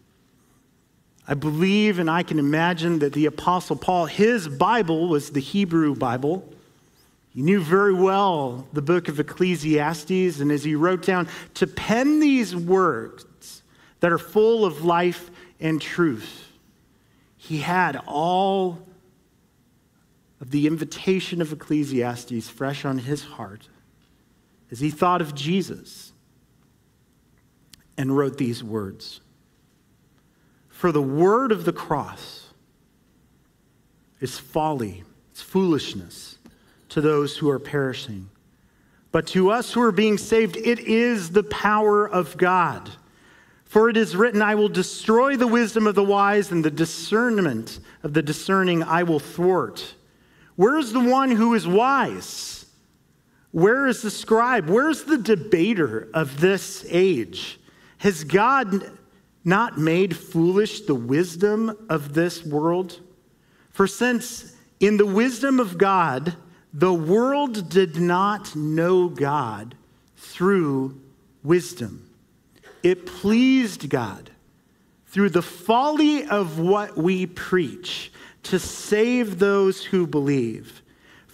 I 1.27 1.33
believe 1.33 1.99
and 1.99 2.09
I 2.09 2.23
can 2.23 2.39
imagine 2.39 2.99
that 2.99 3.13
the 3.13 3.25
Apostle 3.25 3.75
Paul, 3.75 4.05
his 4.05 4.47
Bible 4.47 5.09
was 5.09 5.31
the 5.31 5.41
Hebrew 5.41 5.95
Bible. 5.95 6.51
He 7.29 7.41
knew 7.41 7.59
very 7.59 7.93
well 7.93 8.67
the 8.73 8.81
book 8.81 9.09
of 9.09 9.19
Ecclesiastes, 9.19 10.39
and 10.39 10.51
as 10.51 10.63
he 10.63 10.75
wrote 10.75 11.05
down, 11.05 11.27
to 11.55 11.67
pen 11.67 12.19
these 12.19 12.55
words 12.55 13.61
that 13.99 14.11
are 14.11 14.17
full 14.17 14.65
of 14.65 14.83
life 14.83 15.29
and 15.59 15.79
truth, 15.79 16.47
he 17.37 17.59
had 17.59 18.01
all 18.07 18.79
of 20.41 20.51
the 20.51 20.65
invitation 20.65 21.41
of 21.41 21.51
Ecclesiastes 21.51 22.49
fresh 22.49 22.85
on 22.85 22.97
his 22.97 23.23
heart 23.23 23.67
as 24.71 24.79
he 24.79 24.89
thought 24.89 25.21
of 25.21 25.35
Jesus 25.35 26.13
and 27.97 28.15
wrote 28.15 28.37
these 28.37 28.63
words 28.63 29.21
For 30.69 30.91
the 30.91 31.01
word 31.01 31.51
of 31.51 31.65
the 31.65 31.73
cross 31.73 32.47
is 34.19 34.37
folly, 34.39 35.03
it's 35.31 35.41
foolishness 35.41 36.37
to 36.89 37.01
those 37.01 37.37
who 37.37 37.49
are 37.49 37.59
perishing. 37.59 38.29
But 39.11 39.27
to 39.27 39.49
us 39.49 39.73
who 39.73 39.81
are 39.81 39.91
being 39.91 40.17
saved, 40.17 40.55
it 40.57 40.79
is 40.79 41.31
the 41.31 41.43
power 41.43 42.07
of 42.07 42.37
God. 42.37 42.91
For 43.65 43.89
it 43.89 43.97
is 43.97 44.15
written, 44.15 44.41
I 44.41 44.55
will 44.55 44.69
destroy 44.69 45.35
the 45.35 45.47
wisdom 45.47 45.87
of 45.87 45.95
the 45.95 46.03
wise, 46.03 46.51
and 46.51 46.65
the 46.65 46.71
discernment 46.71 47.79
of 48.03 48.13
the 48.13 48.21
discerning 48.21 48.83
I 48.83 49.03
will 49.03 49.19
thwart. 49.19 49.95
Where 50.55 50.77
is 50.77 50.91
the 50.91 50.99
one 50.99 51.31
who 51.31 51.53
is 51.53 51.67
wise? 51.67 52.58
Where 53.51 53.87
is 53.87 54.01
the 54.01 54.11
scribe? 54.11 54.69
Where's 54.69 55.03
the 55.03 55.17
debater 55.17 56.07
of 56.13 56.39
this 56.39 56.85
age? 56.89 57.59
Has 57.99 58.23
God 58.23 58.91
not 59.43 59.77
made 59.77 60.15
foolish 60.15 60.81
the 60.81 60.95
wisdom 60.95 61.75
of 61.89 62.13
this 62.13 62.45
world? 62.45 62.99
For 63.71 63.87
since 63.87 64.55
in 64.79 64.97
the 64.97 65.05
wisdom 65.05 65.59
of 65.59 65.77
God, 65.77 66.35
the 66.73 66.93
world 66.93 67.69
did 67.69 67.95
not 67.95 68.55
know 68.55 69.09
God 69.09 69.75
through 70.15 70.99
wisdom, 71.43 72.07
it 72.83 73.05
pleased 73.05 73.89
God 73.89 74.29
through 75.07 75.29
the 75.31 75.41
folly 75.41 76.25
of 76.27 76.59
what 76.59 76.95
we 76.95 77.25
preach 77.25 78.11
to 78.43 78.59
save 78.59 79.39
those 79.39 79.83
who 79.83 80.05
believe. 80.05 80.78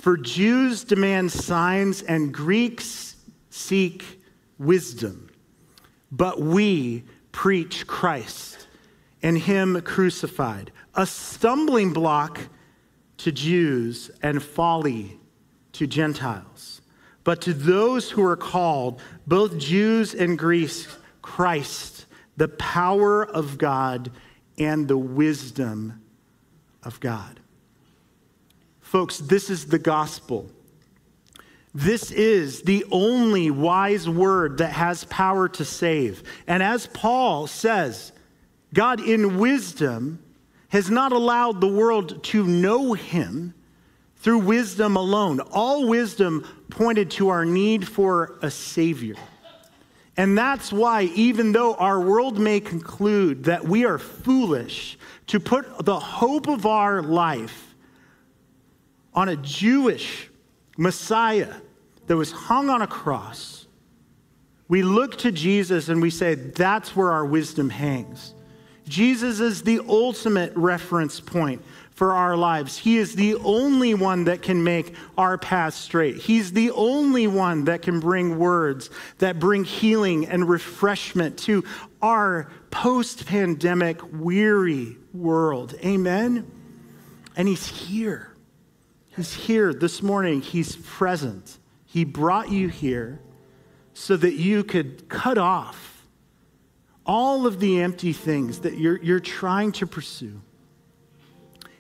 For 0.06 0.18
Jews 0.18 0.84
demand 0.84 1.32
signs 1.32 2.04
and 2.04 2.32
Greeks 2.32 3.16
seek 3.50 4.22
wisdom. 4.60 5.32
But 6.12 6.40
we 6.40 7.06
preach 7.32 7.88
Christ 7.88 8.68
and 9.24 9.36
Him 9.36 9.82
crucified, 9.82 10.72
a 10.94 11.08
stumbling 11.08 11.92
block 11.92 12.40
to 13.18 13.32
Jews 13.32 14.12
and 14.22 14.44
folly 14.44 15.20
to 15.72 15.88
Gentiles. 15.88 16.82
But 17.24 17.42
to 17.42 17.54
those 17.56 18.12
who 18.12 18.24
are 18.24 18.38
called, 18.38 19.02
both 19.26 19.58
Jews 19.58 20.14
and 20.14 20.38
Greeks, 20.38 20.88
Christ, 21.24 22.06
the 22.38 22.50
power 22.50 23.26
of 23.26 23.58
God 23.58 24.12
and 24.60 24.88
the 24.88 25.00
wisdom 25.00 26.00
of 26.84 27.00
God. 27.00 27.40
Folks, 28.96 29.18
this 29.18 29.50
is 29.50 29.66
the 29.66 29.78
gospel. 29.78 30.50
This 31.74 32.12
is 32.12 32.62
the 32.62 32.86
only 32.92 33.52
wise 33.52 34.08
word 34.08 34.60
that 34.60 34.72
has 34.72 35.04
power 35.04 35.50
to 35.50 35.66
save. 35.66 36.24
And 36.48 36.64
as 36.64 36.88
Paul 36.88 37.46
says, 37.46 38.14
God 38.74 39.02
in 39.02 39.38
wisdom 39.38 40.24
has 40.70 40.90
not 40.90 41.12
allowed 41.12 41.60
the 41.60 41.68
world 41.68 42.24
to 42.24 42.46
know 42.46 42.94
him 42.94 43.54
through 44.16 44.38
wisdom 44.38 44.96
alone. 44.96 45.42
All 45.42 45.90
wisdom 45.90 46.48
pointed 46.70 47.12
to 47.12 47.28
our 47.28 47.44
need 47.44 47.86
for 47.86 48.40
a 48.42 48.50
Savior. 48.50 49.16
And 50.16 50.38
that's 50.38 50.72
why, 50.72 51.02
even 51.16 51.52
though 51.52 51.74
our 51.74 52.00
world 52.00 52.40
may 52.40 52.62
conclude 52.62 53.44
that 53.44 53.66
we 53.66 53.84
are 53.84 53.98
foolish 53.98 54.98
to 55.28 55.42
put 55.42 55.84
the 55.84 56.00
hope 56.00 56.48
of 56.48 56.66
our 56.66 57.02
life 57.02 57.65
on 59.16 59.30
a 59.30 59.36
Jewish 59.38 60.30
Messiah 60.78 61.54
that 62.08 62.16
was 62.16 62.32
hung 62.32 62.70
on 62.70 62.82
a 62.82 62.88
cross, 62.88 63.66
we 64.68 64.84
look 64.84 65.18
to 65.20 65.32
Jesus 65.32 65.90
and 65.90 66.02
we 66.02 66.10
say, 66.10 66.36
that's 66.36 66.96
where 66.96 67.12
our 67.12 67.26
wisdom 67.26 67.70
hangs. 67.70 68.34
Jesus 68.88 69.40
is 69.40 69.64
the 69.64 69.80
ultimate 69.88 70.56
reference 70.56 71.20
point 71.20 71.64
for 71.92 72.12
our 72.12 72.36
lives. 72.36 72.78
He 72.78 72.98
is 72.98 73.16
the 73.16 73.36
only 73.36 73.94
one 73.94 74.26
that 74.26 74.42
can 74.42 74.64
make 74.64 74.94
our 75.18 75.38
path 75.38 75.74
straight. 75.74 76.18
He's 76.18 76.52
the 76.52 76.72
only 76.72 77.26
one 77.26 77.66
that 77.66 77.82
can 77.82 78.00
bring 78.00 78.38
words 78.38 78.90
that 79.20 79.40
bring 79.40 79.64
healing 79.64 80.28
and 80.28 80.48
refreshment 80.48 81.40
to 81.40 81.64
our 82.02 82.52
post 82.70 83.26
pandemic 83.26 84.00
weary 84.12 84.98
world. 85.14 85.74
Amen? 85.84 86.52
And 87.38 87.48
He's 87.48 87.66
here. 87.66 88.35
He's 89.16 89.34
here 89.34 89.74
this 89.74 90.04
morning. 90.04 90.42
He's 90.42 90.76
present. 90.76 91.58
He 91.86 92.04
brought 92.04 92.52
you 92.52 92.68
here 92.68 93.22
so 93.94 94.18
that 94.18 94.34
you 94.34 94.64
could 94.64 95.08
cut 95.08 95.38
off 95.38 96.06
all 97.06 97.48
of 97.48 97.60
the 97.60 97.82
empty 97.82 98.12
things 98.12 98.60
that 98.60 98.78
you're, 98.78 99.02
you're 99.02 99.22
trying 99.22 99.72
to 99.74 99.88
pursue 99.88 100.42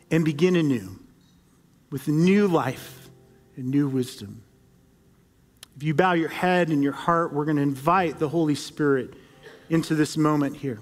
and 0.09 0.23
begin 0.23 0.55
anew 0.55 0.97
with 1.89 2.07
a 2.07 2.11
new 2.11 2.47
life 2.47 3.09
and 3.57 3.69
new 3.69 3.89
wisdom. 3.89 4.41
If 5.75 5.83
you 5.83 5.93
bow 5.93 6.13
your 6.13 6.29
head 6.29 6.69
and 6.69 6.81
your 6.81 6.93
heart, 6.93 7.33
we're 7.33 7.45
going 7.45 7.57
to 7.57 7.63
invite 7.63 8.17
the 8.17 8.29
Holy 8.29 8.55
Spirit 8.55 9.13
into 9.69 9.93
this 9.93 10.15
moment 10.15 10.55
here. 10.55 10.79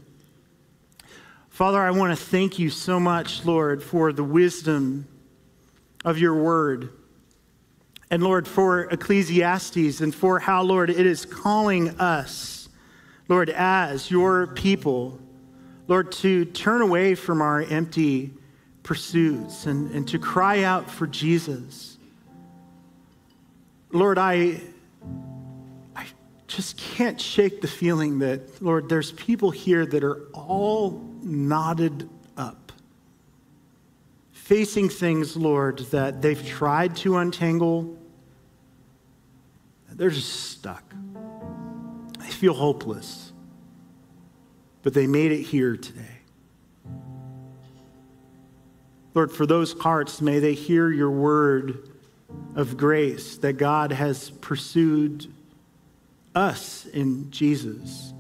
Father, 1.49 1.79
I 1.79 1.91
want 1.91 2.15
to 2.15 2.23
thank 2.23 2.59
you 2.59 2.69
so 2.69 2.99
much, 2.99 3.43
Lord, 3.43 3.81
for 3.81 4.13
the 4.13 4.23
wisdom 4.23 5.07
of 6.03 6.17
your 6.17 6.35
word. 6.35 6.89
And 8.09 8.21
Lord, 8.21 8.47
for 8.47 8.81
Ecclesiastes 8.81 10.01
and 10.01 10.13
for 10.13 10.39
how, 10.39 10.61
Lord, 10.61 10.89
it 10.89 11.05
is 11.05 11.25
calling 11.25 11.99
us, 11.99 12.69
Lord, 13.27 13.49
as 13.49 14.11
your 14.11 14.47
people, 14.47 15.19
Lord, 15.87 16.11
to 16.13 16.45
turn 16.45 16.81
away 16.81 17.15
from 17.15 17.41
our 17.41 17.61
empty 17.61 18.33
pursuits 18.83 19.65
and, 19.65 19.89
and 19.91 20.07
to 20.09 20.19
cry 20.19 20.63
out 20.63 20.91
for 20.91 21.07
Jesus. 21.07 21.97
Lord, 23.91 24.17
I, 24.17 24.61
I 25.95 26.05
just 26.47 26.77
can't 26.77 27.19
shake 27.19 27.61
the 27.61 27.67
feeling 27.67 28.19
that, 28.19 28.61
Lord, 28.61 28.89
there's 28.89 29.11
people 29.13 29.49
here 29.51 29.85
that 29.85 30.03
are 30.03 30.25
all 30.33 31.01
knotted 31.21 32.09
facing 34.43 34.89
things, 34.89 35.37
Lord, 35.37 35.79
that 35.91 36.21
they've 36.21 36.45
tried 36.45 36.97
to 36.97 37.15
untangle. 37.15 37.97
They're 39.89 40.09
just 40.09 40.51
stuck. 40.51 40.83
They 42.19 42.27
feel 42.27 42.53
hopeless. 42.53 43.31
But 44.81 44.93
they 44.93 45.07
made 45.07 45.31
it 45.31 45.43
here 45.43 45.77
today. 45.77 46.19
Lord, 49.13 49.31
for 49.31 49.45
those 49.45 49.79
hearts, 49.79 50.19
may 50.19 50.39
they 50.39 50.55
hear 50.55 50.91
your 50.91 51.11
word 51.11 51.89
of 52.53 52.75
grace 52.75 53.37
that 53.37 53.53
God 53.53 53.93
has 53.93 54.29
pursued 54.29 55.31
us 56.35 56.85
in 56.87 57.31
Jesus, 57.31 58.11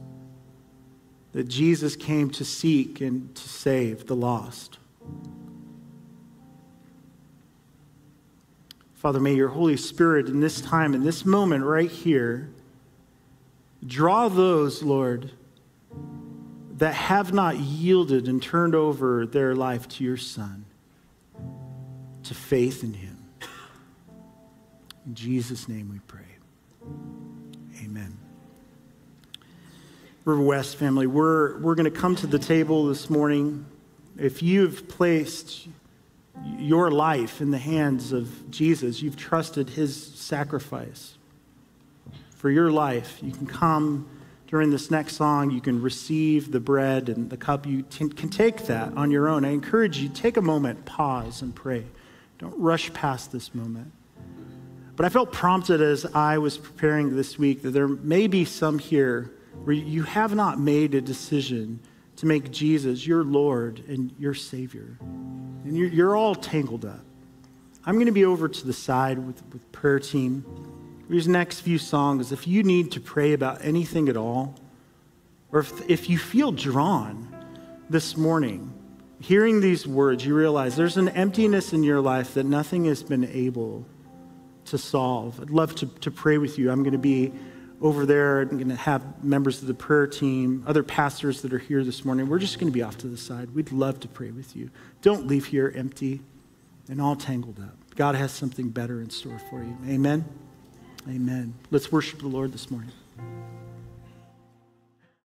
that 1.33 1.49
Jesus 1.49 1.97
came 1.97 2.29
to 2.29 2.45
seek 2.45 3.01
and 3.01 3.35
to 3.35 3.49
save 3.49 4.07
the 4.07 4.15
lost. 4.15 4.77
Father, 9.03 9.19
may 9.19 9.33
your 9.33 9.49
Holy 9.49 9.75
Spirit 9.75 10.27
in 10.27 10.39
this 10.39 10.61
time, 10.61 10.93
in 10.93 11.03
this 11.03 11.25
moment 11.25 11.65
right 11.65 11.91
here, 11.91 12.49
draw 13.85 14.29
those, 14.29 14.81
Lord, 14.81 15.29
that 16.77 16.93
have 16.93 17.33
not 17.33 17.57
yielded 17.57 18.29
and 18.29 18.41
turned 18.41 18.73
over 18.73 19.25
their 19.25 19.55
life 19.55 19.89
to 19.89 20.05
your 20.05 20.15
Son, 20.15 20.63
to 22.23 22.33
faith 22.33 22.81
in 22.81 22.93
him. 22.93 23.17
In 25.05 25.15
Jesus' 25.15 25.67
name 25.67 25.91
we 25.91 25.99
pray. 26.07 26.21
Amen. 27.83 28.17
River 30.23 30.41
West 30.41 30.77
family, 30.77 31.07
we're, 31.07 31.59
we're 31.59 31.75
going 31.75 31.91
to 31.91 31.99
come 31.99 32.15
to 32.15 32.27
the 32.27 32.39
table 32.39 32.87
this 32.87 33.09
morning. 33.09 33.65
If 34.17 34.41
you've 34.41 34.87
placed 34.87 35.67
your 36.57 36.91
life 36.91 37.41
in 37.41 37.51
the 37.51 37.57
hands 37.57 38.11
of 38.11 38.49
Jesus, 38.49 39.01
you've 39.01 39.17
trusted 39.17 39.71
his 39.71 39.95
sacrifice 39.95 41.17
for 42.43 42.49
your 42.49 42.71
life, 42.71 43.19
you 43.23 43.31
can 43.31 43.47
come 43.47 44.05
during 44.47 44.69
this 44.69 44.91
next 44.91 45.15
song. 45.15 45.49
You 45.49 45.61
can 45.61 45.81
receive 45.81 46.51
the 46.51 46.59
bread 46.59 47.07
and 47.07 47.29
the 47.29 47.37
cup. 47.37 47.65
You 47.65 47.83
can 47.83 48.09
take 48.09 48.65
that 48.65 48.91
on 48.97 49.11
your 49.11 49.29
own. 49.29 49.45
I 49.45 49.51
encourage 49.51 49.99
you, 49.99 50.09
take 50.09 50.35
a 50.35 50.41
moment, 50.41 50.83
pause, 50.83 51.41
and 51.41 51.55
pray. 51.55 51.85
Don't 52.39 52.59
rush 52.59 52.91
past 52.91 53.31
this 53.31 53.55
moment. 53.55 53.93
But 54.97 55.05
I 55.05 55.09
felt 55.09 55.31
prompted 55.31 55.81
as 55.81 56.05
I 56.13 56.37
was 56.37 56.57
preparing 56.57 57.15
this 57.15 57.39
week 57.39 57.61
that 57.61 57.71
there 57.71 57.87
may 57.87 58.27
be 58.27 58.43
some 58.43 58.77
here 58.77 59.31
where 59.63 59.73
you 59.73 60.03
have 60.03 60.35
not 60.35 60.59
made 60.59 60.93
a 60.95 61.01
decision 61.01 61.79
to 62.23 62.27
make 62.27 62.51
Jesus 62.51 63.05
your 63.05 63.23
Lord 63.23 63.83
and 63.87 64.13
your 64.17 64.33
Savior. 64.33 64.97
And 65.01 65.77
you're, 65.77 65.89
you're 65.89 66.15
all 66.15 66.35
tangled 66.35 66.85
up. 66.85 67.01
I'm 67.85 67.95
going 67.95 68.07
to 68.07 68.13
be 68.13 68.23
over 68.23 68.47
to 68.47 68.65
the 68.65 68.73
side 68.73 69.19
with, 69.19 69.43
with 69.51 69.69
prayer 69.73 69.99
team. 69.99 70.45
These 71.09 71.27
next 71.27 71.59
few 71.59 71.77
songs, 71.77 72.31
if 72.31 72.47
you 72.47 72.63
need 72.63 72.93
to 72.93 73.01
pray 73.01 73.33
about 73.33 73.63
anything 73.63 74.07
at 74.07 74.15
all, 74.15 74.55
or 75.51 75.59
if, 75.59 75.89
if 75.89 76.09
you 76.09 76.17
feel 76.17 76.53
drawn 76.53 77.27
this 77.89 78.15
morning, 78.15 78.73
hearing 79.19 79.59
these 79.59 79.85
words, 79.85 80.25
you 80.25 80.33
realize 80.33 80.77
there's 80.77 80.97
an 80.97 81.09
emptiness 81.09 81.73
in 81.73 81.83
your 81.83 81.99
life 81.99 82.35
that 82.35 82.45
nothing 82.45 82.85
has 82.85 83.03
been 83.03 83.25
able 83.25 83.85
to 84.65 84.77
solve. 84.77 85.41
I'd 85.41 85.49
love 85.49 85.75
to, 85.75 85.87
to 85.87 86.09
pray 86.09 86.37
with 86.37 86.57
you. 86.57 86.71
I'm 86.71 86.83
going 86.83 86.93
to 86.93 86.97
be 86.97 87.33
over 87.83 88.05
there. 88.05 88.39
I'm 88.39 88.47
going 88.57 88.69
to 88.69 88.75
have 88.75 89.23
members 89.23 89.61
of 89.61 89.67
the 89.67 89.73
prayer 89.73 90.07
team, 90.07 90.63
other 90.65 90.81
pastors 90.81 91.41
that 91.41 91.53
are 91.53 91.59
here 91.59 91.83
this 91.83 92.03
morning. 92.05 92.29
We're 92.29 92.39
just 92.39 92.57
going 92.57 92.71
to 92.71 92.73
be 92.73 92.81
off 92.81 92.97
to 92.99 93.07
the 93.07 93.17
side. 93.17 93.53
We'd 93.53 93.71
love 93.71 93.99
to 93.99 94.07
pray 94.07 94.31
with 94.31 94.55
you. 94.55 94.71
Don't 95.01 95.27
leave 95.27 95.45
here 95.45 95.71
empty 95.75 96.21
and 96.89 97.01
all 97.01 97.15
tangled 97.15 97.59
up. 97.59 97.75
God 97.95 98.15
has 98.15 98.31
something 98.31 98.69
better 98.69 99.01
in 99.01 99.09
store 99.09 99.39
for 99.49 99.61
you. 99.61 99.77
Amen. 99.85 100.25
Amen. 101.07 101.53
Let's 101.69 101.91
worship 101.91 102.19
the 102.19 102.27
Lord 102.27 102.53
this 102.53 102.71
morning. 102.71 102.91